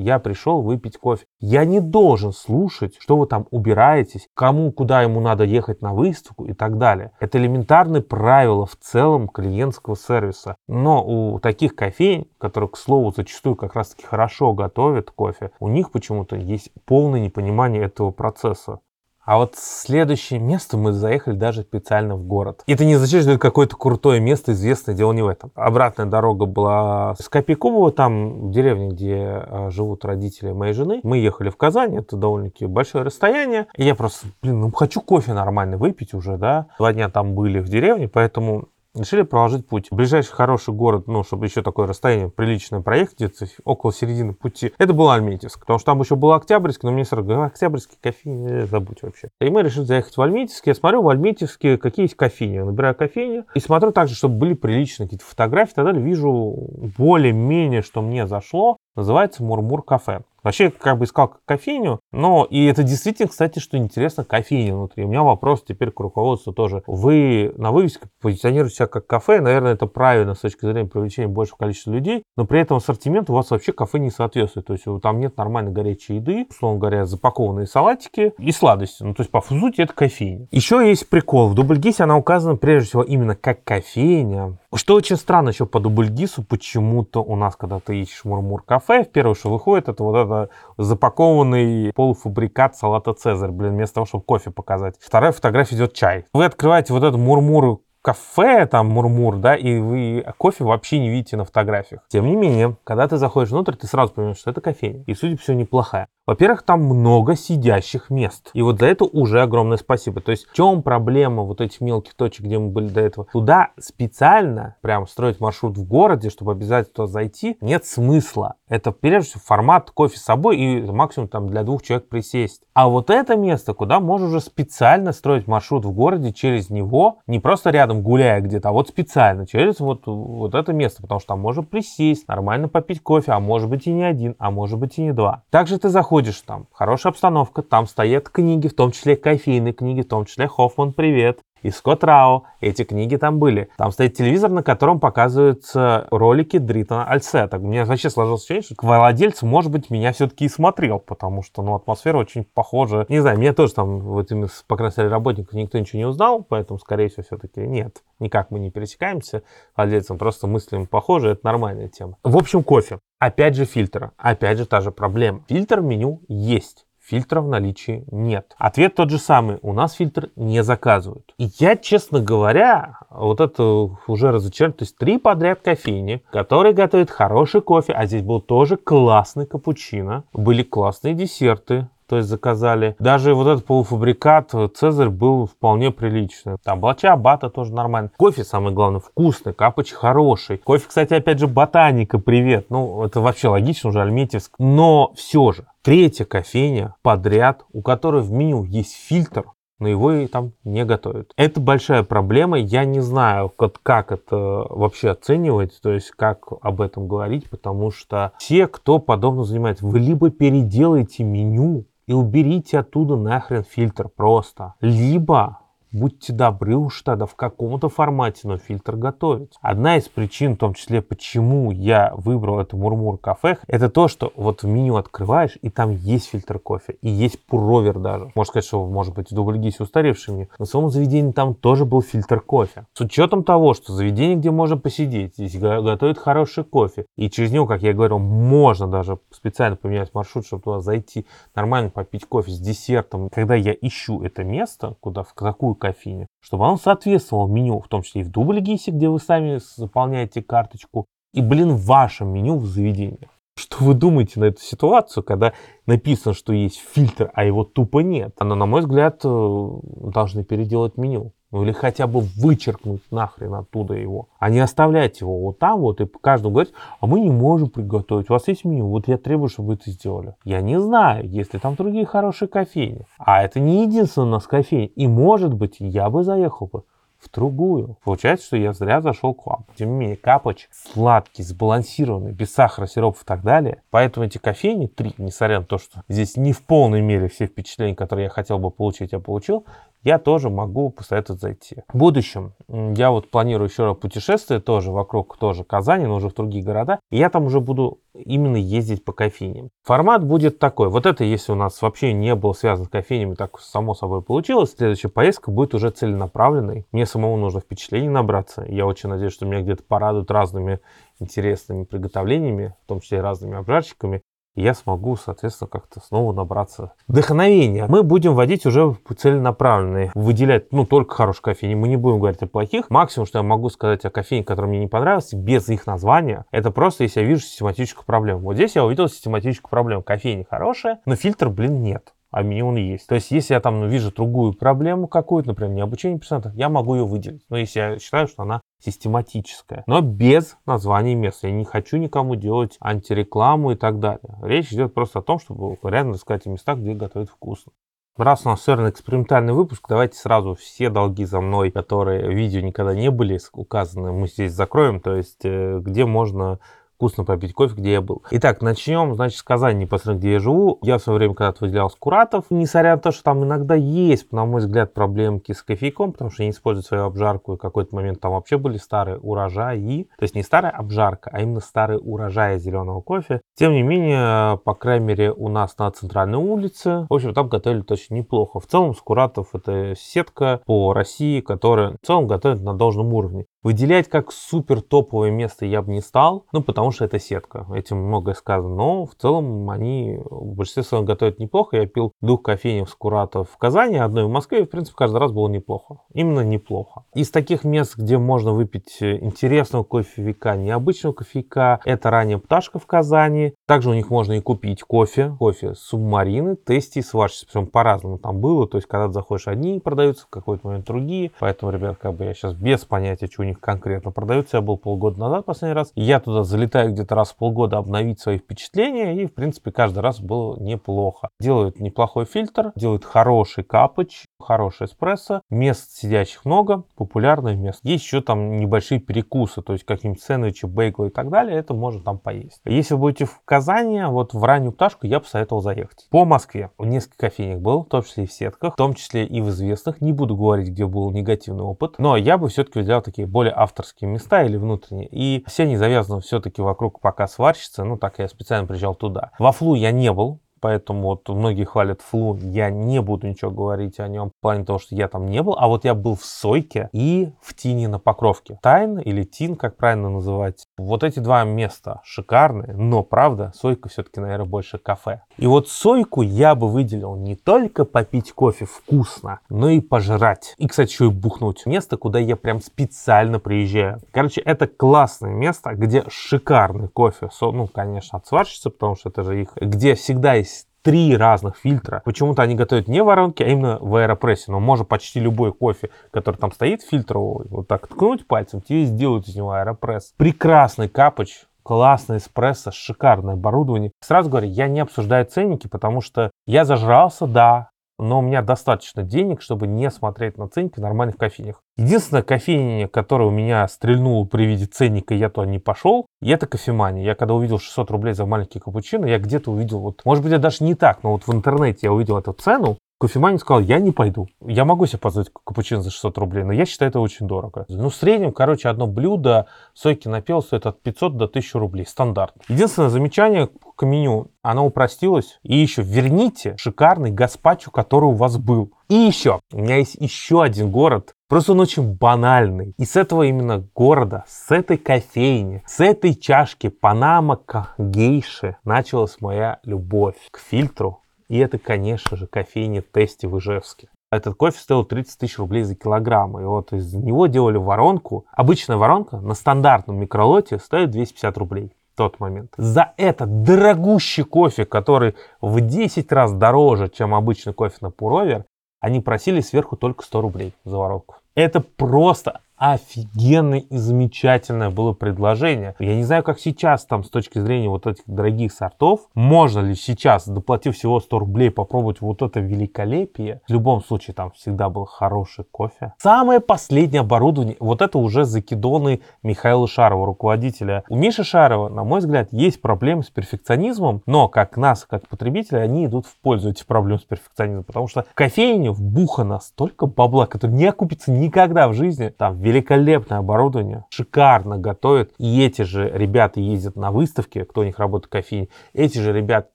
я 0.00 0.18
пришел 0.18 0.62
выпить 0.62 0.98
кофе. 0.98 1.24
Я 1.40 1.64
не 1.64 1.80
должен 1.80 2.32
слушать, 2.32 2.96
что 2.98 3.16
вы 3.16 3.26
там 3.26 3.46
убираетесь, 3.50 4.28
кому, 4.34 4.72
куда 4.72 5.02
ему 5.02 5.20
надо 5.20 5.44
ехать 5.44 5.82
на 5.82 5.92
выставку 5.94 6.44
и 6.44 6.52
так 6.52 6.78
далее. 6.78 7.12
Это 7.20 7.38
элементарные 7.38 8.02
правила 8.02 8.66
в 8.66 8.76
целом 8.76 9.28
клиентского 9.28 9.96
сервиса. 9.96 10.56
Но 10.68 11.04
у 11.04 11.38
таких 11.40 11.74
кофеин, 11.74 12.26
которые, 12.38 12.70
к 12.70 12.76
слову, 12.76 13.12
зачастую 13.16 13.56
как 13.56 13.74
раз-таки 13.74 14.06
хорошо 14.06 14.52
готовят 14.52 15.10
кофе, 15.10 15.50
у 15.60 15.68
них 15.68 15.90
почему-то 15.90 16.36
есть 16.36 16.70
полное 16.84 17.20
непонимание 17.20 17.82
этого 17.82 18.10
процесса. 18.10 18.80
А 19.26 19.38
вот 19.38 19.56
следующее 19.56 20.38
место 20.38 20.76
мы 20.76 20.92
заехали 20.92 21.34
даже 21.34 21.62
специально 21.62 22.14
в 22.14 22.22
город. 22.22 22.62
Это 22.68 22.84
не 22.84 22.94
означает, 22.94 23.24
что 23.24 23.32
это 23.32 23.40
какое-то 23.40 23.76
крутое 23.76 24.20
место, 24.20 24.52
известное, 24.52 24.94
дело 24.94 25.12
не 25.12 25.22
в 25.22 25.26
этом. 25.26 25.50
Обратная 25.56 26.06
дорога 26.06 26.46
была 26.46 27.16
с 27.18 27.28
Копейкового, 27.28 27.90
там 27.90 28.48
в 28.48 28.52
деревне, 28.52 28.90
где 28.90 29.16
а, 29.18 29.70
живут 29.70 30.04
родители 30.04 30.52
моей 30.52 30.74
жены. 30.74 31.00
Мы 31.02 31.18
ехали 31.18 31.50
в 31.50 31.56
Казань, 31.56 31.96
это 31.96 32.16
довольно-таки 32.16 32.66
большое 32.66 33.02
расстояние. 33.02 33.66
И 33.76 33.84
я 33.84 33.96
просто, 33.96 34.28
блин, 34.42 34.60
ну 34.60 34.70
хочу 34.70 35.00
кофе 35.00 35.32
нормально 35.32 35.76
выпить 35.76 36.14
уже, 36.14 36.36
да. 36.36 36.68
Два 36.78 36.92
дня 36.92 37.08
там 37.08 37.34
были 37.34 37.58
в 37.58 37.68
деревне, 37.68 38.06
поэтому 38.06 38.68
решили 38.96 39.22
проложить 39.22 39.66
путь. 39.66 39.88
Ближайший 39.90 40.32
хороший 40.32 40.74
город, 40.74 41.06
ну, 41.06 41.22
чтобы 41.24 41.46
еще 41.46 41.62
такое 41.62 41.86
расстояние 41.86 42.30
приличное 42.30 42.80
проехать, 42.80 43.16
где-то 43.16 43.46
около 43.64 43.92
середины 43.92 44.32
пути, 44.34 44.72
это 44.78 44.92
был 44.92 45.10
Альметьевск. 45.10 45.60
Потому 45.60 45.78
что 45.78 45.86
там 45.86 46.00
еще 46.00 46.16
был 46.16 46.32
Октябрьский, 46.32 46.86
но 46.88 46.92
мне 46.92 47.04
сразу 47.04 47.26
говорят, 47.26 47.52
Октябрьский 47.52 47.96
кофейня, 48.00 48.62
э, 48.62 48.66
забудь 48.66 49.02
вообще. 49.02 49.28
И 49.40 49.50
мы 49.50 49.62
решили 49.62 49.84
заехать 49.84 50.16
в 50.16 50.22
Альметьевск. 50.22 50.66
Я 50.66 50.74
смотрю 50.74 51.02
в 51.02 51.08
Альметьевске, 51.08 51.78
какие 51.78 52.04
есть 52.04 52.16
кофейни. 52.16 52.58
Набираю 52.60 52.94
кофейню 52.94 53.44
и 53.54 53.60
смотрю 53.60 53.92
также, 53.92 54.14
чтобы 54.14 54.36
были 54.36 54.54
приличные 54.54 55.06
какие-то 55.06 55.24
фотографии 55.24 55.72
и 55.72 55.74
так 55.74 55.84
далее. 55.84 56.02
Вижу 56.02 56.56
более-менее, 56.96 57.82
что 57.82 58.02
мне 58.02 58.26
зашло. 58.26 58.76
Называется 58.94 59.42
Мурмур 59.42 59.82
кафе. 59.82 60.22
Вообще, 60.46 60.70
как 60.70 60.98
бы 60.98 61.06
искал 61.06 61.34
кофейню, 61.44 61.98
но 62.12 62.46
и 62.48 62.66
это 62.66 62.84
действительно, 62.84 63.26
кстати, 63.26 63.58
что 63.58 63.76
интересно, 63.78 64.22
кофейня 64.22 64.76
внутри. 64.76 65.02
У 65.02 65.08
меня 65.08 65.24
вопрос 65.24 65.64
теперь 65.66 65.90
к 65.90 65.98
руководству 65.98 66.52
тоже. 66.52 66.84
Вы 66.86 67.52
на 67.56 67.72
вывеске 67.72 68.06
позиционируете 68.22 68.76
себя 68.76 68.86
как 68.86 69.08
кафе, 69.08 69.40
наверное, 69.40 69.72
это 69.72 69.86
правильно 69.86 70.34
с 70.34 70.38
точки 70.38 70.60
зрения 70.64 70.88
привлечения 70.88 71.26
большего 71.26 71.56
количества 71.56 71.90
людей, 71.90 72.22
но 72.36 72.46
при 72.46 72.60
этом 72.60 72.76
ассортимент 72.76 73.28
у 73.28 73.32
вас 73.32 73.50
вообще 73.50 73.72
кафе 73.72 73.98
не 73.98 74.10
соответствует. 74.10 74.68
То 74.68 74.74
есть 74.74 74.84
там 75.02 75.18
нет 75.18 75.36
нормальной 75.36 75.72
горячей 75.72 76.14
еды, 76.14 76.46
условно 76.48 76.78
говоря, 76.78 77.06
запакованные 77.06 77.66
салатики 77.66 78.32
и 78.38 78.52
сладости. 78.52 79.02
Ну, 79.02 79.14
то 79.14 79.22
есть, 79.22 79.32
по 79.32 79.40
сути, 79.40 79.80
это 79.80 79.94
кофейня. 79.94 80.46
Еще 80.52 80.88
есть 80.88 81.08
прикол. 81.08 81.48
В 81.48 81.54
Дубльгисе 81.54 82.04
она 82.04 82.16
указана 82.16 82.54
прежде 82.54 82.90
всего 82.90 83.02
именно 83.02 83.34
как 83.34 83.64
кофейня. 83.64 84.58
Что 84.76 84.94
очень 84.94 85.16
странно 85.16 85.48
еще 85.48 85.64
по 85.64 85.80
Дубльгису, 85.80 86.44
почему-то 86.44 87.22
у 87.22 87.34
нас, 87.34 87.56
когда 87.56 87.80
ты 87.80 87.98
ищешь 87.98 88.24
Мурмур 88.24 88.62
кафе, 88.62 89.04
первое, 89.10 89.34
что 89.34 89.48
выходит, 89.48 89.88
это 89.88 90.02
вот 90.02 90.16
это 90.16 90.50
запакованный 90.76 91.92
полуфабрикат 91.94 92.76
салата 92.76 93.14
Цезарь, 93.14 93.52
блин, 93.52 93.72
вместо 93.72 93.94
того, 93.96 94.06
чтобы 94.06 94.24
кофе 94.24 94.50
показать. 94.50 94.96
Вторая 95.00 95.32
фотография 95.32 95.76
идет 95.76 95.94
чай. 95.94 96.26
Вы 96.34 96.44
открываете 96.44 96.92
вот 96.92 97.02
этот 97.02 97.18
мурмур 97.18 97.80
кафе, 98.06 98.66
там 98.66 98.88
мурмур, 98.88 99.38
да, 99.38 99.56
и 99.56 99.80
вы 99.80 100.24
кофе 100.38 100.62
вообще 100.62 101.00
не 101.00 101.08
видите 101.08 101.36
на 101.36 101.44
фотографиях. 101.44 102.02
Тем 102.06 102.26
не 102.26 102.36
менее, 102.36 102.76
когда 102.84 103.08
ты 103.08 103.16
заходишь 103.16 103.50
внутрь, 103.50 103.74
ты 103.74 103.88
сразу 103.88 104.12
понимаешь, 104.12 104.38
что 104.38 104.52
это 104.52 104.60
кофейня. 104.60 105.02
И, 105.08 105.14
судя 105.14 105.34
по 105.34 105.42
всему, 105.42 105.58
неплохая. 105.58 106.06
Во-первых, 106.26 106.62
там 106.62 106.82
много 106.82 107.36
сидящих 107.36 108.10
мест. 108.10 108.50
И 108.52 108.60
вот 108.60 108.80
за 108.80 108.86
это 108.86 109.04
уже 109.04 109.42
огромное 109.42 109.76
спасибо. 109.76 110.20
То 110.20 110.32
есть 110.32 110.48
в 110.48 110.54
чем 110.54 110.82
проблема 110.82 111.44
вот 111.44 111.60
этих 111.60 111.80
мелких 111.80 112.14
точек, 112.14 112.46
где 112.46 112.58
мы 112.58 112.70
были 112.70 112.88
до 112.88 113.00
этого? 113.00 113.28
Туда 113.32 113.70
специально 113.78 114.74
прям 114.80 115.06
строить 115.06 115.38
маршрут 115.38 115.78
в 115.78 115.86
городе, 115.86 116.30
чтобы 116.30 116.50
обязательно 116.50 116.94
туда 116.94 117.06
зайти, 117.06 117.56
нет 117.60 117.86
смысла. 117.86 118.54
Это 118.68 118.90
прежде 118.90 119.30
всего 119.30 119.42
формат 119.44 119.92
кофе 119.92 120.18
с 120.18 120.22
собой 120.22 120.58
и 120.58 120.80
максимум 120.82 121.28
там 121.28 121.48
для 121.48 121.62
двух 121.62 121.82
человек 121.84 122.08
присесть. 122.08 122.62
А 122.74 122.88
вот 122.88 123.08
это 123.10 123.36
место, 123.36 123.72
куда 123.72 124.00
можно 124.00 124.26
уже 124.26 124.40
специально 124.40 125.12
строить 125.12 125.46
маршрут 125.46 125.84
в 125.84 125.92
городе 125.92 126.32
через 126.32 126.70
него, 126.70 127.20
не 127.28 127.38
просто 127.38 127.70
рядом 127.70 127.95
гуляя 128.02 128.40
где-то, 128.40 128.68
а 128.68 128.72
вот 128.72 128.88
специально 128.88 129.46
через 129.46 129.80
вот, 129.80 130.06
вот 130.06 130.54
это 130.54 130.72
место, 130.72 131.02
потому 131.02 131.20
что 131.20 131.28
там 131.28 131.40
можно 131.40 131.62
присесть, 131.62 132.28
нормально 132.28 132.68
попить 132.68 133.02
кофе, 133.02 133.32
а 133.32 133.40
может 133.40 133.68
быть 133.68 133.86
и 133.86 133.92
не 133.92 134.04
один, 134.04 134.34
а 134.38 134.50
может 134.50 134.78
быть 134.78 134.98
и 134.98 135.02
не 135.02 135.12
два. 135.12 135.42
Также 135.50 135.78
ты 135.78 135.88
заходишь 135.88 136.40
там, 136.40 136.66
хорошая 136.72 137.12
обстановка, 137.12 137.62
там 137.62 137.86
стоят 137.86 138.28
книги, 138.28 138.68
в 138.68 138.74
том 138.74 138.92
числе 138.92 139.16
кофейные 139.16 139.72
книги, 139.72 140.02
в 140.02 140.08
том 140.08 140.24
числе 140.24 140.48
Хоффман 140.48 140.92
«Привет», 140.92 141.40
и 141.62 141.70
Скотт 141.70 142.04
Рау. 142.04 142.44
Эти 142.60 142.84
книги 142.84 143.16
там 143.16 143.38
были. 143.38 143.68
Там 143.76 143.92
стоит 143.92 144.14
телевизор, 144.14 144.50
на 144.50 144.62
котором 144.62 145.00
показываются 145.00 146.06
ролики 146.10 146.58
Дритона 146.58 147.04
Альсета. 147.04 147.58
У 147.58 147.60
меня 147.60 147.84
вообще 147.84 148.10
сложилось 148.10 148.42
ощущение, 148.42 148.62
что 148.62 148.74
владелец, 148.80 149.42
может 149.42 149.70
быть, 149.70 149.90
меня 149.90 150.12
все-таки 150.12 150.44
и 150.44 150.48
смотрел, 150.48 150.98
потому 150.98 151.42
что, 151.42 151.62
ну, 151.62 151.74
атмосфера 151.74 152.18
очень 152.18 152.44
похожа. 152.44 153.06
Не 153.08 153.20
знаю, 153.20 153.38
меня 153.38 153.52
тоже 153.52 153.74
там, 153.74 154.00
вот 154.00 154.30
по 154.66 154.76
крайней 154.76 154.94
мере, 154.96 155.08
работников 155.08 155.54
никто 155.54 155.78
ничего 155.78 155.98
не 155.98 156.06
узнал, 156.06 156.42
поэтому, 156.42 156.78
скорее 156.78 157.08
всего, 157.08 157.22
все-таки 157.22 157.60
нет. 157.60 158.02
Никак 158.18 158.50
мы 158.50 158.58
не 158.58 158.70
пересекаемся 158.70 159.42
владельцем, 159.76 160.18
просто 160.18 160.46
мыслим 160.46 160.86
похожи, 160.86 161.30
это 161.30 161.40
нормальная 161.44 161.88
тема. 161.88 162.16
В 162.22 162.36
общем, 162.36 162.62
кофе. 162.62 162.98
Опять 163.18 163.54
же 163.54 163.64
фильтр. 163.64 164.12
Опять 164.16 164.58
же 164.58 164.66
та 164.66 164.80
же 164.80 164.90
проблема. 164.90 165.42
Фильтр 165.48 165.80
меню 165.80 166.20
есть 166.28 166.85
фильтра 167.06 167.40
в 167.40 167.48
наличии 167.48 168.04
нет. 168.10 168.54
Ответ 168.58 168.94
тот 168.94 169.10
же 169.10 169.18
самый. 169.18 169.58
У 169.62 169.72
нас 169.72 169.94
фильтр 169.94 170.30
не 170.36 170.62
заказывают. 170.62 171.32
И 171.38 171.48
я, 171.58 171.76
честно 171.76 172.20
говоря, 172.20 172.98
вот 173.10 173.40
это 173.40 173.64
уже 174.06 174.32
разочарован. 174.32 174.74
То 174.74 174.82
есть 174.84 174.96
три 174.96 175.18
подряд 175.18 175.60
кофейни, 175.60 176.22
которые 176.30 176.74
готовят 176.74 177.10
хороший 177.10 177.60
кофе, 177.60 177.92
а 177.92 178.06
здесь 178.06 178.22
был 178.22 178.40
тоже 178.40 178.76
классный 178.76 179.46
капучино, 179.46 180.24
были 180.32 180.62
классные 180.62 181.14
десерты, 181.14 181.88
то 182.08 182.16
есть 182.16 182.28
заказали. 182.28 182.96
Даже 182.98 183.34
вот 183.34 183.46
этот 183.46 183.64
полуфабрикат 183.64 184.52
Цезарь 184.74 185.08
был 185.08 185.46
вполне 185.46 185.90
приличный. 185.90 186.56
Там 186.64 186.80
блача, 186.80 187.16
бата 187.16 187.50
тоже 187.50 187.72
нормально. 187.72 188.10
Кофе, 188.16 188.44
самое 188.44 188.74
главное, 188.74 189.00
вкусный, 189.00 189.52
капоч 189.52 189.92
хороший. 189.92 190.58
Кофе, 190.58 190.86
кстати, 190.88 191.14
опять 191.14 191.38
же, 191.38 191.46
ботаника, 191.46 192.18
привет. 192.18 192.66
Ну, 192.70 193.04
это 193.04 193.20
вообще 193.20 193.48
логично 193.48 193.90
уже, 193.90 194.00
Альметьевск. 194.00 194.54
Но 194.58 195.12
все 195.14 195.52
же, 195.52 195.66
третья 195.82 196.24
кофейня 196.24 196.94
подряд, 197.02 197.64
у 197.72 197.82
которой 197.82 198.22
в 198.22 198.30
меню 198.32 198.64
есть 198.64 198.94
фильтр, 198.94 199.44
но 199.78 199.88
его 199.88 200.12
и 200.12 200.26
там 200.26 200.52
не 200.64 200.84
готовят. 200.84 201.32
Это 201.36 201.60
большая 201.60 202.02
проблема. 202.02 202.58
Я 202.58 202.84
не 202.84 203.00
знаю, 203.00 203.50
как, 203.50 203.80
как 203.82 204.12
это 204.12 204.36
вообще 204.36 205.10
оценивать, 205.10 205.78
то 205.82 205.90
есть 205.90 206.12
как 206.12 206.46
об 206.62 206.80
этом 206.80 207.08
говорить, 207.08 207.50
потому 207.50 207.90
что 207.90 208.32
все, 208.38 208.68
кто 208.68 208.98
подобно 208.98 209.44
занимается, 209.44 209.86
вы 209.86 209.98
либо 209.98 210.30
переделаете 210.30 211.24
меню 211.24 211.84
и 212.06 212.12
уберите 212.12 212.78
оттуда 212.78 213.16
нахрен 213.16 213.64
фильтр 213.64 214.08
просто, 214.08 214.74
либо 214.80 215.60
будьте 215.96 216.32
добры 216.32 216.76
уж 216.76 217.02
тогда 217.02 217.26
в 217.26 217.34
каком-то 217.34 217.88
формате, 217.88 218.40
но 218.44 218.58
фильтр 218.58 218.96
готовить. 218.96 219.54
Одна 219.60 219.96
из 219.96 220.08
причин, 220.08 220.54
в 220.54 220.58
том 220.58 220.74
числе, 220.74 221.00
почему 221.00 221.70
я 221.70 222.12
выбрал 222.14 222.60
это 222.60 222.76
Мурмур 222.76 223.18
кафе, 223.18 223.58
это 223.66 223.88
то, 223.88 224.08
что 224.08 224.32
вот 224.36 224.62
в 224.62 224.66
меню 224.66 224.96
открываешь, 224.96 225.58
и 225.62 225.70
там 225.70 225.90
есть 225.90 226.28
фильтр 226.28 226.58
кофе, 226.58 226.96
и 227.00 227.08
есть 227.08 227.44
пуровер 227.46 227.98
даже. 227.98 228.30
Можно 228.34 228.50
сказать, 228.50 228.66
что 228.66 228.86
может 228.86 229.14
быть 229.14 229.30
в 229.30 229.34
Дубльгисе 229.34 229.82
устаревший 229.82 230.34
меню. 230.34 230.48
На 230.58 230.66
самом 230.66 230.90
заведении 230.90 231.32
там 231.32 231.54
тоже 231.54 231.84
был 231.84 232.02
фильтр 232.02 232.40
кофе. 232.40 232.86
С 232.92 233.00
учетом 233.00 233.42
того, 233.42 233.74
что 233.74 233.92
заведение, 233.92 234.36
где 234.36 234.50
можно 234.50 234.76
посидеть, 234.76 235.34
здесь 235.34 235.58
готовят 235.58 236.18
хороший 236.18 236.64
кофе, 236.64 237.06
и 237.16 237.30
через 237.30 237.52
него, 237.52 237.66
как 237.66 237.82
я 237.82 237.94
говорил, 237.94 238.18
можно 238.18 238.86
даже 238.86 239.18
специально 239.30 239.76
поменять 239.76 240.12
маршрут, 240.14 240.46
чтобы 240.46 240.62
туда 240.62 240.80
зайти, 240.80 241.26
нормально 241.54 241.90
попить 241.90 242.26
кофе 242.26 242.50
с 242.50 242.58
десертом. 242.58 243.30
Когда 243.30 243.54
я 243.54 243.72
ищу 243.72 244.22
это 244.22 244.44
место, 244.44 244.96
куда, 245.00 245.22
в 245.22 245.32
какую 245.32 245.74
кофейне, 245.86 246.26
чтобы 246.40 246.66
оно 246.66 246.76
соответствовало 246.76 247.48
меню, 247.48 247.80
в 247.80 247.88
том 247.88 248.02
числе 248.02 248.22
и 248.22 248.24
в 248.24 248.30
Дубльгисе, 248.30 248.90
где 248.90 249.08
вы 249.08 249.18
сами 249.18 249.58
заполняете 249.58 250.42
карточку, 250.42 251.06
и, 251.32 251.42
блин, 251.42 251.72
в 251.72 251.84
вашем 251.84 252.28
меню 252.28 252.56
в 252.56 252.66
заведении. 252.66 253.28
Что 253.58 253.84
вы 253.84 253.94
думаете 253.94 254.38
на 254.38 254.44
эту 254.46 254.60
ситуацию, 254.60 255.24
когда 255.24 255.52
написано, 255.86 256.34
что 256.34 256.52
есть 256.52 256.78
фильтр, 256.78 257.30
а 257.34 257.44
его 257.44 257.64
тупо 257.64 258.00
нет? 258.00 258.34
Но, 258.38 258.54
на 258.54 258.66
мой 258.66 258.82
взгляд, 258.82 259.20
э, 259.24 259.70
должны 260.12 260.44
переделать 260.44 260.98
меню. 260.98 261.32
Ну 261.56 261.64
или 261.64 261.72
хотя 261.72 262.06
бы 262.06 262.20
вычеркнуть 262.20 263.00
нахрен 263.10 263.54
оттуда 263.54 263.94
его, 263.94 264.28
а 264.38 264.50
не 264.50 264.60
оставлять 264.60 265.22
его 265.22 265.40
вот 265.40 265.58
там 265.58 265.80
вот 265.80 266.02
и 266.02 266.06
каждому 266.20 266.52
говорить, 266.52 266.74
а 267.00 267.06
мы 267.06 267.18
не 267.18 267.30
можем 267.30 267.70
приготовить, 267.70 268.28
у 268.28 268.34
вас 268.34 268.46
есть 268.46 268.66
меню, 268.66 268.88
вот 268.88 269.08
я 269.08 269.16
требую, 269.16 269.48
чтобы 269.48 269.68
вы 269.68 269.74
это 269.76 269.90
сделали. 269.90 270.34
Я 270.44 270.60
не 270.60 270.78
знаю, 270.78 271.26
если 271.26 271.56
там 271.56 271.74
другие 271.74 272.04
хорошие 272.04 272.46
кофейни. 272.46 273.06
А 273.16 273.42
это 273.42 273.58
не 273.58 273.84
единственная 273.84 274.28
у 274.28 274.30
нас 274.32 274.46
кофейня. 274.46 274.88
И 274.88 275.06
может 275.06 275.54
быть, 275.54 275.76
я 275.78 276.10
бы 276.10 276.24
заехал 276.24 276.66
бы 276.66 276.82
в 277.18 277.30
другую. 277.30 277.96
Получается, 278.04 278.46
что 278.46 278.58
я 278.58 278.74
зря 278.74 279.00
зашел 279.00 279.32
к 279.32 279.46
вам. 279.46 279.64
Тем 279.76 279.92
не 279.92 279.96
менее, 279.96 280.16
капоч 280.16 280.68
сладкий, 280.70 281.42
сбалансированный, 281.42 282.32
без 282.32 282.52
сахара, 282.52 282.86
сиропов 282.86 283.22
и 283.22 283.24
так 283.24 283.42
далее. 283.42 283.82
Поэтому 283.90 284.26
эти 284.26 284.36
кофейни, 284.36 284.88
три, 284.88 285.14
несмотря 285.16 285.60
на 285.60 285.64
то, 285.64 285.78
что 285.78 286.02
здесь 286.08 286.36
не 286.36 286.52
в 286.52 286.62
полной 286.62 287.00
мере 287.00 287.28
все 287.28 287.46
впечатления, 287.46 287.94
которые 287.94 288.24
я 288.24 288.30
хотел 288.30 288.58
бы 288.58 288.70
получить, 288.70 289.12
я 289.12 289.20
получил, 289.20 289.64
я 290.06 290.20
тоже 290.20 290.50
могу 290.50 290.90
посоветовать 290.90 291.40
зайти. 291.40 291.82
В 291.92 291.98
будущем 291.98 292.52
я 292.68 293.10
вот 293.10 293.28
планирую 293.28 293.68
еще 293.68 293.86
раз 293.86 293.96
путешествие 293.96 294.60
тоже 294.60 294.92
вокруг 294.92 295.36
тоже 295.36 295.64
Казани, 295.64 296.06
но 296.06 296.14
уже 296.14 296.28
в 296.28 296.34
другие 296.34 296.62
города. 296.62 297.00
И 297.10 297.16
я 297.16 297.28
там 297.28 297.46
уже 297.46 297.58
буду 297.58 297.98
именно 298.14 298.56
ездить 298.56 299.04
по 299.04 299.12
кофейням. 299.12 299.70
Формат 299.82 300.24
будет 300.24 300.60
такой. 300.60 300.90
Вот 300.90 301.06
это, 301.06 301.24
если 301.24 301.50
у 301.50 301.56
нас 301.56 301.82
вообще 301.82 302.12
не 302.12 302.36
было 302.36 302.52
связано 302.52 302.86
с 302.86 302.88
кофейнями, 302.88 303.34
так 303.34 303.58
само 303.58 303.94
собой 303.94 304.22
получилось. 304.22 304.76
Следующая 304.76 305.08
поездка 305.08 305.50
будет 305.50 305.74
уже 305.74 305.90
целенаправленной. 305.90 306.86
Мне 306.92 307.04
самому 307.04 307.36
нужно 307.36 307.58
впечатлений 307.58 308.08
набраться. 308.08 308.64
Я 308.68 308.86
очень 308.86 309.08
надеюсь, 309.08 309.32
что 309.32 309.44
меня 309.44 309.62
где-то 309.62 309.82
порадуют 309.82 310.30
разными 310.30 310.78
интересными 311.18 311.82
приготовлениями, 311.82 312.76
в 312.84 312.86
том 312.86 313.00
числе 313.00 313.18
и 313.18 313.22
разными 313.22 313.56
обжарщиками 313.56 314.22
я 314.62 314.74
смогу, 314.74 315.16
соответственно, 315.16 315.68
как-то 315.68 316.00
снова 316.00 316.32
набраться 316.32 316.92
вдохновения. 317.08 317.86
Мы 317.88 318.02
будем 318.02 318.34
вводить 318.34 318.66
уже 318.66 318.96
целенаправленные, 319.16 320.10
выделять, 320.14 320.72
ну, 320.72 320.86
только 320.86 321.14
хорошие 321.14 321.42
кофейни. 321.42 321.74
Мы 321.74 321.88
не 321.88 321.96
будем 321.96 322.18
говорить 322.18 322.42
о 322.42 322.46
плохих. 322.46 322.90
Максимум, 322.90 323.26
что 323.26 323.38
я 323.38 323.42
могу 323.42 323.68
сказать 323.68 324.04
о 324.04 324.10
кофейне, 324.10 324.44
которая 324.44 324.70
мне 324.70 324.80
не 324.80 324.88
понравилась, 324.88 325.32
без 325.32 325.68
их 325.68 325.86
названия, 325.86 326.44
это 326.50 326.70
просто, 326.70 327.04
если 327.04 327.20
я 327.20 327.26
вижу 327.26 327.42
систематическую 327.42 328.04
проблему. 328.04 328.40
Вот 328.40 328.54
здесь 328.54 328.76
я 328.76 328.84
увидел 328.84 329.08
систематическую 329.08 329.70
проблему. 329.70 330.02
Кофейня 330.02 330.44
хорошая, 330.48 331.00
но 331.04 331.16
фильтр, 331.16 331.48
блин, 331.48 331.82
нет 331.82 332.12
а 332.36 332.42
мне 332.42 332.62
он 332.62 332.76
есть. 332.76 333.06
То 333.06 333.14
есть, 333.14 333.30
если 333.30 333.54
я 333.54 333.60
там 333.60 333.80
ну, 333.80 333.88
вижу 333.88 334.12
другую 334.12 334.52
проблему 334.52 335.08
какую-то, 335.08 335.48
например, 335.48 335.72
не 335.72 335.80
обучение 335.80 336.18
персонала, 336.18 336.52
я 336.54 336.68
могу 336.68 336.94
ее 336.94 337.06
выделить. 337.06 337.46
Но 337.48 337.56
если 337.56 337.80
я 337.80 337.98
считаю, 337.98 338.28
что 338.28 338.42
она 338.42 338.60
систематическая, 338.78 339.84
но 339.86 340.02
без 340.02 340.58
названия 340.66 341.14
места. 341.14 341.48
Я 341.48 341.54
не 341.54 341.64
хочу 341.64 341.96
никому 341.96 342.34
делать 342.34 342.76
антирекламу 342.78 343.72
и 343.72 343.74
так 343.74 344.00
далее. 344.00 344.38
Речь 344.42 344.70
идет 344.70 344.92
просто 344.92 345.20
о 345.20 345.22
том, 345.22 345.38
чтобы 345.38 345.78
реально 345.82 346.16
искать 346.16 346.44
места, 346.44 346.74
где 346.74 346.92
готовят 346.92 347.30
вкусно. 347.30 347.72
Раз 348.18 348.44
у 348.44 348.50
нас 348.50 348.60
сырный 348.60 348.90
экспериментальный 348.90 349.54
выпуск, 349.54 349.86
давайте 349.88 350.18
сразу 350.18 350.54
все 350.56 350.90
долги 350.90 351.24
за 351.24 351.40
мной, 351.40 351.70
которые 351.70 352.34
видео 352.34 352.60
никогда 352.60 352.94
не 352.94 353.10
были 353.10 353.40
указаны, 353.52 354.12
мы 354.12 354.28
здесь 354.28 354.52
закроем. 354.52 355.00
То 355.00 355.16
есть, 355.16 355.44
э, 355.44 355.78
где 355.80 356.04
можно 356.04 356.58
вкусно 356.96 357.24
попить 357.24 357.52
кофе, 357.52 357.74
где 357.76 357.92
я 357.92 358.00
был. 358.00 358.22
Итак, 358.30 358.62
начнем, 358.62 359.14
значит, 359.14 359.38
с 359.38 359.42
Казани, 359.42 359.84
непосредственно, 359.84 360.18
где 360.18 360.32
я 360.32 360.38
живу. 360.38 360.78
Я 360.82 360.98
в 360.98 361.02
свое 361.02 361.18
время 361.18 361.34
когда-то 361.34 361.64
выделял 361.64 361.90
Скуратов. 361.90 362.46
Несмотря 362.50 362.96
на 362.96 363.02
то, 363.02 363.12
что 363.12 363.22
там 363.22 363.44
иногда 363.44 363.74
есть, 363.74 364.32
на 364.32 364.46
мой 364.46 364.60
взгляд, 364.60 364.94
проблемки 364.94 365.52
с 365.52 365.62
кофейком, 365.62 366.12
потому 366.12 366.30
что 366.30 366.42
они 366.42 366.50
используют 366.50 366.86
свою 366.86 367.04
обжарку, 367.04 367.52
и 367.52 367.56
в 367.56 367.60
какой-то 367.60 367.94
момент 367.94 368.20
там 368.20 368.32
вообще 368.32 368.56
были 368.56 368.78
старые 368.78 369.18
урожаи. 369.18 370.08
То 370.16 370.22
есть 370.22 370.34
не 370.34 370.42
старая 370.42 370.72
обжарка, 370.72 371.30
а 371.32 371.42
именно 371.42 371.60
старые 371.60 371.98
урожаи 371.98 372.58
зеленого 372.58 373.02
кофе. 373.02 373.42
Тем 373.56 373.72
не 373.72 373.82
менее, 373.82 374.58
по 374.58 374.74
крайней 374.74 375.04
мере, 375.04 375.32
у 375.32 375.48
нас 375.48 375.76
на 375.78 375.90
центральной 375.90 376.38
улице, 376.38 377.06
в 377.10 377.14
общем, 377.14 377.34
там 377.34 377.48
готовили 377.48 377.82
точно 377.82 378.14
неплохо. 378.14 378.58
В 378.58 378.66
целом, 378.66 378.94
Скуратов 378.94 379.54
это 379.54 379.94
сетка 379.96 380.60
по 380.64 380.94
России, 380.94 381.40
которая 381.40 381.96
в 382.02 382.06
целом 382.06 382.26
готовит 382.26 382.62
на 382.62 382.74
должном 382.74 383.12
уровне. 383.12 383.44
Выделять 383.66 384.08
как 384.08 384.30
супер 384.30 384.80
топовое 384.80 385.32
место 385.32 385.66
я 385.66 385.82
бы 385.82 385.90
не 385.90 386.00
стал, 386.00 386.46
ну, 386.52 386.62
потому 386.62 386.92
что 386.92 387.04
это 387.04 387.18
сетка, 387.18 387.66
этим 387.74 387.96
многое 387.96 388.36
сказано. 388.36 388.72
Но 388.72 389.06
в 389.06 389.16
целом 389.16 389.68
они 389.70 390.20
в 390.24 390.54
большинстве 390.54 390.84
своем 390.84 391.04
готовят 391.04 391.40
неплохо. 391.40 391.78
Я 391.78 391.88
пил 391.88 392.12
двух 392.20 392.42
кофейнях 392.42 392.88
с 392.88 392.94
Куратов 392.94 393.50
в 393.50 393.58
Казани, 393.58 393.96
одной 393.96 394.26
в 394.26 394.28
Москве, 394.28 394.60
и, 394.60 394.64
в 394.64 394.70
принципе, 394.70 394.94
каждый 394.96 395.16
раз 395.16 395.32
было 395.32 395.48
неплохо. 395.48 395.96
Именно 396.14 396.42
неплохо. 396.42 397.06
Из 397.12 397.32
таких 397.32 397.64
мест, 397.64 397.96
где 397.96 398.18
можно 398.18 398.52
выпить 398.52 398.98
интересного 399.00 399.82
кофейка, 399.82 400.54
необычного 400.54 401.14
кофейка, 401.14 401.80
это 401.84 402.10
ранняя 402.10 402.38
пташка 402.38 402.78
в 402.78 402.86
Казани. 402.86 403.54
Также 403.66 403.90
у 403.90 403.94
них 403.94 404.10
можно 404.10 404.34
и 404.34 404.40
купить 404.40 404.84
кофе, 404.84 405.34
кофе 405.40 405.74
субмарины, 405.74 406.54
тести, 406.54 407.00
сварщицы, 407.00 407.46
причем 407.46 407.66
по-разному 407.66 408.18
там 408.18 408.40
было. 408.40 408.68
То 408.68 408.78
есть, 408.78 408.86
когда 408.86 409.08
ты 409.08 409.14
заходишь, 409.14 409.48
одни 409.48 409.80
продаются, 409.80 410.26
в 410.26 410.28
какой-то 410.28 410.68
момент 410.68 410.86
другие. 410.86 411.32
Поэтому, 411.40 411.72
ребят, 411.72 411.96
как 411.96 412.14
бы 412.14 412.26
я 412.26 412.32
сейчас 412.32 412.54
без 412.54 412.84
понятия, 412.84 413.26
что 413.26 413.42
у 413.42 413.44
них 413.44 413.55
конкретно 413.60 414.10
продаются. 414.10 414.58
Я 414.58 414.60
был 414.60 414.76
полгода 414.76 415.18
назад 415.18 415.44
последний 415.44 415.74
раз. 415.74 415.92
Я 415.94 416.20
туда 416.20 416.42
залетаю 416.42 416.92
где-то 416.92 417.14
раз 417.14 417.30
в 417.30 417.36
полгода 417.36 417.78
обновить 417.78 418.20
свои 418.20 418.38
впечатления. 418.38 419.22
И, 419.22 419.26
в 419.26 419.34
принципе, 419.34 419.72
каждый 419.72 420.00
раз 420.00 420.20
было 420.20 420.58
неплохо. 420.58 421.28
Делают 421.40 421.80
неплохой 421.80 422.24
фильтр, 422.24 422.72
делают 422.76 423.04
хороший 423.04 423.64
капоч, 423.64 424.24
хороший 424.40 424.86
эспрессо. 424.86 425.42
Мест 425.50 425.96
сидящих 425.96 426.44
много, 426.44 426.84
популярное 426.96 427.56
место. 427.56 427.86
Есть 427.88 428.04
еще 428.04 428.20
там 428.20 428.56
небольшие 428.56 429.00
перекусы, 429.00 429.62
то 429.62 429.72
есть 429.72 429.84
какие-нибудь 429.84 430.22
сэндвичи, 430.22 430.66
бейглы 430.66 431.08
и 431.08 431.10
так 431.10 431.30
далее. 431.30 431.58
Это 431.58 431.74
можно 431.74 432.02
там 432.02 432.18
поесть. 432.18 432.60
Если 432.64 432.94
вы 432.94 433.00
будете 433.00 433.24
в 433.24 433.40
Казани, 433.44 434.02
вот 434.06 434.34
в 434.34 434.42
раннюю 434.42 434.72
пташку 434.72 435.06
я 435.06 435.20
посоветовал 435.20 435.62
заехать. 435.62 436.06
По 436.10 436.24
Москве 436.24 436.70
в 436.78 436.86
несколько 436.86 437.18
кофейнях 437.18 437.60
был, 437.60 437.84
в 437.84 437.88
том 437.88 438.02
числе 438.02 438.24
и 438.24 438.26
в 438.26 438.32
сетках, 438.32 438.74
в 438.74 438.76
том 438.76 438.94
числе 438.94 439.24
и 439.24 439.40
в 439.40 439.48
известных. 439.50 440.00
Не 440.00 440.12
буду 440.12 440.36
говорить, 440.36 440.68
где 440.68 440.86
был 440.86 441.10
негативный 441.10 441.64
опыт, 441.64 441.98
но 441.98 442.16
я 442.16 442.38
бы 442.38 442.48
все-таки 442.48 442.80
взял 442.80 443.02
такие 443.02 443.26
более 443.26 443.45
более 443.46 443.54
авторские 443.54 444.10
места 444.10 444.42
или 444.42 444.56
внутренние. 444.56 445.08
И 445.08 445.44
все 445.46 445.64
они 445.64 445.76
завязаны 445.76 446.20
все-таки 446.20 446.60
вокруг 446.60 447.00
пока 447.00 447.28
сварщицы. 447.28 447.84
Ну, 447.84 447.96
так 447.96 448.18
я 448.18 448.28
специально 448.28 448.66
приезжал 448.66 448.94
туда. 448.94 449.30
Во 449.38 449.52
Флу 449.52 449.74
я 449.74 449.92
не 449.92 450.12
был, 450.12 450.40
поэтому 450.60 451.02
вот 451.02 451.28
многие 451.28 451.64
хвалят 451.64 452.02
Флу, 452.02 452.36
я 452.36 452.70
не 452.70 453.00
буду 453.00 453.26
ничего 453.26 453.50
говорить 453.50 454.00
о 454.00 454.08
нем 454.08 454.30
в 454.30 454.40
плане 454.40 454.64
того, 454.64 454.78
что 454.78 454.94
я 454.94 455.08
там 455.08 455.26
не 455.26 455.42
был, 455.42 455.56
а 455.58 455.68
вот 455.68 455.84
я 455.84 455.94
был 455.94 456.16
в 456.16 456.24
Сойке 456.24 456.88
и 456.92 457.32
в 457.40 457.54
Тине 457.54 457.88
на 457.88 457.98
Покровке. 457.98 458.58
Тайн 458.62 458.98
или 458.98 459.24
Тин, 459.24 459.56
как 459.56 459.76
правильно 459.76 460.10
называть. 460.10 460.66
Вот 460.78 461.04
эти 461.04 461.18
два 461.18 461.44
места 461.44 462.00
шикарные, 462.04 462.74
но 462.74 463.02
правда, 463.02 463.52
Сойка 463.54 463.88
все-таки, 463.88 464.20
наверное, 464.20 464.46
больше 464.46 464.78
кафе. 464.78 465.22
И 465.38 465.46
вот 465.46 465.68
Сойку 465.68 466.22
я 466.22 466.54
бы 466.54 466.68
выделил 466.68 467.16
не 467.16 467.36
только 467.36 467.84
попить 467.84 468.32
кофе 468.32 468.64
вкусно, 468.64 469.40
но 469.48 469.70
и 469.70 469.80
пожрать. 469.80 470.54
И, 470.58 470.66
кстати, 470.66 470.90
еще 470.92 471.06
и 471.06 471.10
бухнуть. 471.10 471.66
Место, 471.66 471.96
куда 471.96 472.18
я 472.18 472.36
прям 472.36 472.60
специально 472.60 473.38
приезжаю. 473.38 474.00
Короче, 474.10 474.40
это 474.40 474.66
классное 474.66 475.32
место, 475.32 475.74
где 475.74 476.04
шикарный 476.08 476.88
кофе. 476.88 477.28
Ну, 477.40 477.66
конечно, 477.66 478.18
от 478.18 478.26
сварщицы, 478.26 478.70
потому 478.70 478.96
что 478.96 479.08
это 479.08 479.22
же 479.22 479.42
их, 479.42 479.50
где 479.56 479.94
всегда 479.94 480.34
есть 480.34 480.55
три 480.86 481.16
разных 481.16 481.56
фильтра. 481.56 482.00
Почему-то 482.04 482.42
они 482.42 482.54
готовят 482.54 482.86
не 482.86 483.02
в 483.02 483.06
воронке, 483.06 483.44
а 483.44 483.48
именно 483.48 483.76
в 483.80 483.96
аэропрессе. 483.96 484.52
Но 484.52 484.60
можно 484.60 484.84
почти 484.84 485.18
любой 485.18 485.52
кофе, 485.52 485.90
который 486.12 486.36
там 486.36 486.52
стоит 486.52 486.80
фильтровый, 486.82 487.48
вот 487.50 487.66
так 487.66 487.88
ткнуть 487.88 488.24
пальцем, 488.28 488.60
тебе 488.60 488.84
сделают 488.84 489.26
из 489.26 489.34
него 489.34 489.50
аэропресс. 489.50 490.14
Прекрасный 490.16 490.88
капоч, 490.88 491.42
классный 491.64 492.18
эспрессо, 492.18 492.70
шикарное 492.70 493.34
оборудование. 493.34 493.90
Сразу 494.00 494.30
говорю, 494.30 494.46
я 494.46 494.68
не 494.68 494.78
обсуждаю 494.78 495.26
ценники, 495.26 495.66
потому 495.66 496.00
что 496.00 496.30
я 496.46 496.64
зажрался, 496.64 497.26
да, 497.26 497.70
но 497.98 498.18
у 498.18 498.22
меня 498.22 498.42
достаточно 498.42 499.02
денег, 499.02 499.42
чтобы 499.42 499.66
не 499.66 499.90
смотреть 499.90 500.38
на 500.38 500.48
ценники 500.48 500.74
в 500.78 500.82
нормальных 500.82 501.16
кофейнях. 501.16 501.62
Единственная 501.76 502.22
кофейня, 502.22 502.88
которая 502.88 503.28
у 503.28 503.30
меня 503.30 503.66
стрельнула 503.68 504.24
при 504.24 504.44
виде 504.44 504.66
ценника, 504.66 505.14
я 505.14 505.28
туда 505.28 505.46
не 505.46 505.58
пошел, 505.58 506.06
и 506.20 506.30
это 506.30 506.46
кофемания. 506.46 507.04
Я 507.04 507.14
когда 507.14 507.34
увидел 507.34 507.58
600 507.58 507.90
рублей 507.90 508.14
за 508.14 508.26
маленький 508.26 508.60
капучино, 508.60 509.06
я 509.06 509.18
где-то 509.18 509.50
увидел, 509.50 509.80
вот, 509.80 510.02
может 510.04 510.22
быть, 510.22 510.32
это 510.32 510.42
даже 510.42 510.64
не 510.64 510.74
так, 510.74 511.02
но 511.02 511.12
вот 511.12 511.26
в 511.26 511.32
интернете 511.32 511.80
я 511.82 511.92
увидел 511.92 512.18
эту 512.18 512.32
цену, 512.32 512.78
Кофеманин 512.98 513.38
сказал, 513.38 513.60
я 513.60 513.78
не 513.78 513.92
пойду. 513.92 514.28
Я 514.40 514.64
могу 514.64 514.86
себе 514.86 514.98
позволить 514.98 515.30
капучино 515.44 515.82
за 515.82 515.90
600 515.90 516.16
рублей, 516.16 516.44
но 516.44 516.52
я 516.52 516.64
считаю 516.64 516.88
это 516.88 517.00
очень 517.00 517.26
дорого. 517.26 517.66
Ну, 517.68 517.90
в 517.90 517.94
среднем, 517.94 518.32
короче, 518.32 518.70
одно 518.70 518.86
блюдо 518.86 519.46
сойки 519.74 520.08
напел 520.08 520.42
стоит 520.42 520.64
от 520.64 520.80
500 520.80 521.16
до 521.16 521.24
1000 521.26 521.58
рублей. 521.58 521.86
Стандарт. 521.86 522.34
Единственное 522.48 522.88
замечание 522.88 523.50
к 523.76 523.84
меню, 523.84 524.30
оно 524.40 524.64
упростилось. 524.64 525.38
И 525.42 525.58
еще 525.58 525.82
верните 525.82 526.56
шикарный 526.56 527.10
гаспачо, 527.10 527.70
который 527.70 528.06
у 528.06 528.12
вас 528.12 528.38
был. 528.38 528.72
И 528.88 528.94
еще, 528.94 529.40
у 529.52 529.60
меня 529.60 529.76
есть 529.76 529.96
еще 529.96 530.42
один 530.42 530.70
город, 530.70 531.12
Просто 531.28 531.52
он 531.52 531.60
очень 531.60 531.94
банальный. 531.94 532.72
И 532.78 532.84
с 532.84 532.94
этого 532.94 533.24
именно 533.24 533.66
города, 533.74 534.24
с 534.28 534.52
этой 534.52 534.76
кофейни, 534.76 535.64
с 535.66 535.80
этой 535.80 536.14
чашки 536.14 536.68
Панама 536.68 537.40
гейши 537.78 538.58
началась 538.62 539.20
моя 539.20 539.58
любовь 539.64 540.14
к 540.30 540.38
фильтру 540.38 541.02
и 541.28 541.38
это, 541.38 541.58
конечно 541.58 542.16
же, 542.16 542.26
кофейня 542.26 542.82
в 542.82 542.92
тесте 542.92 543.28
в 543.28 543.38
Ижевске. 543.38 543.88
Этот 544.12 544.36
кофе 544.36 544.58
стоил 544.58 544.84
30 544.84 545.18
тысяч 545.18 545.38
рублей 545.38 545.64
за 545.64 545.74
килограмм. 545.74 546.38
И 546.40 546.44
вот 546.44 546.72
из 546.72 546.94
него 546.94 547.26
делали 547.26 547.56
воронку. 547.56 548.26
Обычная 548.32 548.76
воронка 548.76 549.18
на 549.18 549.34
стандартном 549.34 549.98
микролоте 549.98 550.58
стоит 550.58 550.90
250 550.90 551.36
рублей 551.38 551.72
в 551.92 551.96
тот 551.96 552.20
момент. 552.20 552.52
За 552.56 552.92
этот 552.96 553.42
дорогущий 553.42 554.22
кофе, 554.22 554.64
который 554.64 555.16
в 555.40 555.60
10 555.60 556.12
раз 556.12 556.32
дороже, 556.32 556.88
чем 556.88 557.14
обычный 557.14 557.52
кофе 557.52 557.76
на 557.80 557.90
Пуровер, 557.90 558.44
они 558.80 559.00
просили 559.00 559.40
сверху 559.40 559.76
только 559.76 560.04
100 560.04 560.20
рублей 560.20 560.54
за 560.64 560.76
воронку. 560.76 561.16
Это 561.36 561.60
просто 561.60 562.40
офигенное 562.56 563.60
и 563.60 563.76
замечательное 563.76 564.70
было 564.70 564.92
предложение. 564.92 565.74
Я 565.78 565.94
не 565.94 566.04
знаю, 566.04 566.22
как 566.22 566.40
сейчас 566.40 566.84
там 566.86 567.04
с 567.04 567.10
точки 567.10 567.38
зрения 567.38 567.68
вот 567.68 567.86
этих 567.86 568.02
дорогих 568.06 568.52
сортов, 568.52 569.08
можно 569.14 569.60
ли 569.60 569.74
сейчас, 569.74 570.26
доплатив 570.26 570.74
всего 570.74 571.00
100 571.00 571.18
рублей, 571.18 571.50
попробовать 571.50 572.00
вот 572.00 572.22
это 572.22 572.40
великолепие. 572.40 573.40
В 573.46 573.52
любом 573.52 573.82
случае 573.82 574.14
там 574.14 574.30
всегда 574.32 574.70
был 574.70 574.86
хороший 574.86 575.44
кофе. 575.44 575.92
Самое 575.98 576.40
последнее 576.40 577.00
оборудование, 577.00 577.56
вот 577.60 577.82
это 577.82 577.98
уже 577.98 578.24
закидоны 578.24 579.02
Михаила 579.22 579.68
Шарова, 579.68 580.06
руководителя. 580.06 580.84
У 580.88 580.96
Миши 580.96 581.24
Шарова, 581.24 581.68
на 581.68 581.84
мой 581.84 582.00
взгляд, 582.00 582.28
есть 582.32 582.62
проблемы 582.62 583.02
с 583.02 583.10
перфекционизмом, 583.10 584.02
но 584.06 584.28
как 584.28 584.56
нас, 584.56 584.86
как 584.88 585.08
потребителя, 585.08 585.58
они 585.60 585.86
идут 585.86 586.06
в 586.06 586.16
пользу 586.20 586.50
этих 586.50 586.66
проблем 586.66 586.98
с 586.98 587.02
перфекционизмом, 587.02 587.64
потому 587.64 587.88
что 587.88 588.04
в 588.04 588.14
кофейне 588.14 588.70
вбухано 588.70 589.40
столько 589.40 589.86
бабла, 589.86 590.26
который 590.26 590.52
не 590.52 590.66
окупится 590.66 591.12
никогда 591.26 591.68
в 591.68 591.74
жизни. 591.74 592.08
Там 592.08 592.40
великолепное 592.40 593.18
оборудование, 593.18 593.84
шикарно 593.90 594.58
готовят. 594.58 595.12
И 595.18 595.44
эти 595.44 595.62
же 595.62 595.90
ребята 595.92 596.40
ездят 596.40 596.76
на 596.76 596.90
выставки, 596.90 597.44
кто 597.44 597.60
у 597.60 597.64
них 597.64 597.78
работает 597.78 598.06
в 598.06 598.10
кофейне. 598.10 598.48
Эти 598.72 598.98
же 598.98 599.12
ребята 599.12 599.50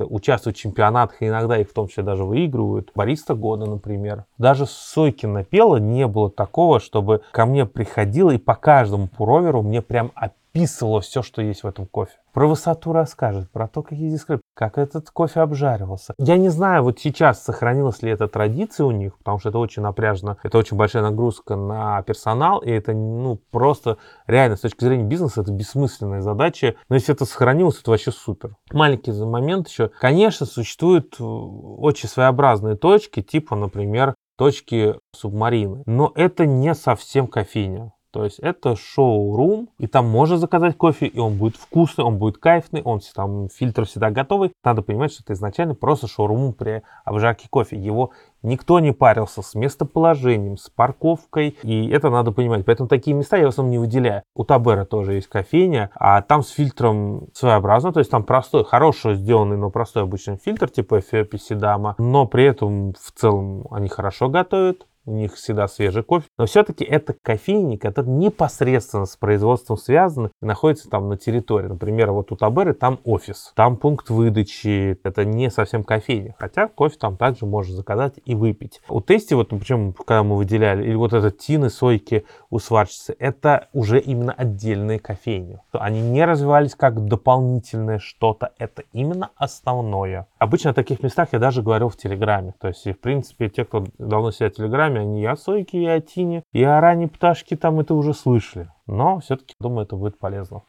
участвуют 0.00 0.56
в 0.56 0.60
чемпионатах, 0.60 1.22
и 1.22 1.28
иногда 1.28 1.56
их 1.56 1.70
в 1.70 1.72
том 1.72 1.86
числе 1.86 2.02
даже 2.02 2.24
выигрывают. 2.24 2.90
Бариста 2.94 3.34
года, 3.34 3.66
например. 3.66 4.24
Даже 4.38 4.66
Сойки 4.66 5.26
напела 5.26 5.76
не 5.76 6.06
было 6.06 6.30
такого, 6.30 6.80
чтобы 6.80 7.22
ко 7.30 7.46
мне 7.46 7.64
приходило 7.64 8.30
и 8.30 8.38
по 8.38 8.56
каждому 8.56 9.06
пуроверу 9.06 9.62
мне 9.62 9.82
прям 9.82 10.10
описывало 10.54 11.00
все, 11.00 11.22
что 11.22 11.42
есть 11.42 11.64
в 11.64 11.66
этом 11.66 11.86
кофе 11.86 12.18
про 12.34 12.48
высоту 12.48 12.92
расскажет, 12.92 13.50
про 13.50 13.68
то, 13.68 13.82
какие 13.82 14.08
здесь 14.08 14.24
крылья, 14.24 14.42
как 14.54 14.76
этот 14.76 15.08
кофе 15.10 15.40
обжаривался. 15.40 16.14
Я 16.18 16.36
не 16.36 16.48
знаю, 16.48 16.82
вот 16.82 16.98
сейчас 16.98 17.42
сохранилась 17.42 18.02
ли 18.02 18.10
эта 18.10 18.26
традиция 18.26 18.84
у 18.84 18.90
них, 18.90 19.16
потому 19.18 19.38
что 19.38 19.50
это 19.50 19.58
очень 19.58 19.82
напряжно, 19.82 20.36
это 20.42 20.58
очень 20.58 20.76
большая 20.76 21.04
нагрузка 21.04 21.54
на 21.54 22.02
персонал, 22.02 22.58
и 22.58 22.70
это, 22.70 22.92
ну, 22.92 23.38
просто 23.52 23.98
реально 24.26 24.56
с 24.56 24.60
точки 24.60 24.84
зрения 24.84 25.04
бизнеса 25.04 25.42
это 25.42 25.52
бессмысленная 25.52 26.20
задача. 26.20 26.74
Но 26.88 26.96
если 26.96 27.14
это 27.14 27.24
сохранилось, 27.24 27.80
это 27.80 27.92
вообще 27.92 28.10
супер. 28.10 28.56
Маленький 28.72 29.12
момент 29.12 29.68
еще. 29.68 29.88
Конечно, 30.00 30.44
существуют 30.44 31.14
э, 31.20 31.24
очень 31.24 32.08
своеобразные 32.08 32.76
точки, 32.76 33.22
типа, 33.22 33.54
например, 33.54 34.14
точки 34.36 34.96
субмарины. 35.14 35.84
Но 35.86 36.12
это 36.16 36.46
не 36.46 36.74
совсем 36.74 37.28
кофейня. 37.28 37.92
То 38.14 38.22
есть 38.22 38.38
это 38.38 38.76
шоу-рум, 38.76 39.70
и 39.78 39.88
там 39.88 40.06
можно 40.06 40.36
заказать 40.36 40.76
кофе, 40.76 41.06
и 41.06 41.18
он 41.18 41.36
будет 41.36 41.56
вкусный, 41.56 42.04
он 42.04 42.16
будет 42.16 42.38
кайфный, 42.38 42.80
он 42.80 43.00
там 43.12 43.48
фильтр 43.48 43.86
всегда 43.86 44.12
готовый. 44.12 44.52
Надо 44.62 44.82
понимать, 44.82 45.12
что 45.12 45.24
это 45.24 45.32
изначально 45.32 45.74
просто 45.74 46.06
шоу-рум 46.06 46.52
при 46.52 46.84
обжарке 47.04 47.48
кофе. 47.50 47.76
Его 47.76 48.12
никто 48.44 48.78
не 48.78 48.92
парился 48.92 49.42
с 49.42 49.56
местоположением, 49.56 50.56
с 50.58 50.70
парковкой, 50.70 51.56
и 51.64 51.88
это 51.88 52.08
надо 52.08 52.30
понимать. 52.30 52.64
Поэтому 52.64 52.88
такие 52.88 53.16
места 53.16 53.36
я 53.36 53.46
в 53.46 53.48
основном 53.48 53.72
не 53.72 53.78
выделяю. 53.78 54.22
У 54.36 54.44
Табера 54.44 54.84
тоже 54.84 55.14
есть 55.14 55.26
кофейня, 55.26 55.90
а 55.96 56.22
там 56.22 56.44
с 56.44 56.50
фильтром 56.50 57.30
своеобразно, 57.32 57.92
то 57.92 57.98
есть 57.98 58.12
там 58.12 58.22
простой, 58.22 58.64
хорошо 58.64 59.14
сделанный, 59.14 59.56
но 59.56 59.70
простой 59.70 60.04
обычный 60.04 60.36
фильтр 60.36 60.70
типа 60.70 61.00
Эфиопи 61.00 61.36
Сидама, 61.36 61.96
но 61.98 62.26
при 62.26 62.44
этом 62.44 62.92
в 62.92 63.10
целом 63.18 63.66
они 63.72 63.88
хорошо 63.88 64.28
готовят, 64.28 64.86
у 65.06 65.12
них 65.12 65.34
всегда 65.34 65.68
свежий 65.68 66.02
кофе. 66.02 66.26
Но 66.38 66.46
все-таки 66.46 66.84
это 66.84 67.14
кофейни, 67.22 67.76
которые 67.76 68.14
непосредственно 68.14 69.06
с 69.06 69.16
производством 69.16 69.76
связаны 69.76 70.30
и 70.42 70.46
находятся 70.46 70.88
там 70.88 71.08
на 71.08 71.16
территории. 71.16 71.68
Например, 71.68 72.12
вот 72.12 72.32
у 72.32 72.36
Таберы 72.36 72.74
там 72.74 72.98
офис, 73.04 73.52
там 73.54 73.76
пункт 73.76 74.10
выдачи. 74.10 74.98
Это 75.04 75.24
не 75.24 75.50
совсем 75.50 75.84
кофейня. 75.84 76.34
Хотя 76.38 76.68
кофе 76.68 76.96
там 76.98 77.16
также 77.16 77.46
можно 77.46 77.74
заказать 77.74 78.14
и 78.24 78.34
выпить. 78.34 78.80
У 78.88 79.00
Тести, 79.00 79.34
вот 79.34 79.50
почему, 79.50 79.92
когда 79.92 80.22
мы 80.22 80.36
выделяли, 80.36 80.84
или 80.84 80.94
вот 80.94 81.12
этот 81.12 81.38
тины, 81.38 81.70
сойки 81.70 82.24
у 82.50 82.58
сварщицы, 82.58 83.14
это 83.18 83.68
уже 83.72 84.00
именно 84.00 84.32
отдельные 84.32 84.98
кофейни. 84.98 85.58
Они 85.72 86.00
не 86.00 86.24
развивались 86.24 86.74
как 86.74 87.04
дополнительное 87.06 87.98
что-то. 87.98 88.52
Это 88.58 88.84
именно 88.92 89.30
основное. 89.36 90.26
Обычно 90.38 90.70
о 90.70 90.74
таких 90.74 91.02
местах 91.02 91.28
я 91.32 91.38
даже 91.38 91.62
говорил 91.62 91.88
в 91.88 91.96
Телеграме. 91.96 92.54
То 92.60 92.68
есть, 92.68 92.86
в 92.86 92.98
принципе, 92.98 93.48
те, 93.48 93.64
кто 93.64 93.84
давно 93.98 94.30
сидят 94.30 94.54
в 94.54 94.56
Телеграме, 94.56 94.93
сами 94.94 95.00
они 95.00 95.22
и 95.22 95.26
о 95.26 95.36
сойке, 95.36 95.78
и 95.78 95.86
о 95.86 96.00
тине, 96.00 96.44
и 96.52 96.62
о 96.62 96.80
ранней 96.80 97.06
пташке 97.06 97.56
там 97.56 97.80
это 97.80 97.94
уже 97.94 98.14
слышали. 98.14 98.70
Но 98.86 99.20
все-таки, 99.20 99.54
думаю, 99.60 99.86
это 99.86 99.96
будет 99.96 100.18
полезно. 100.18 100.62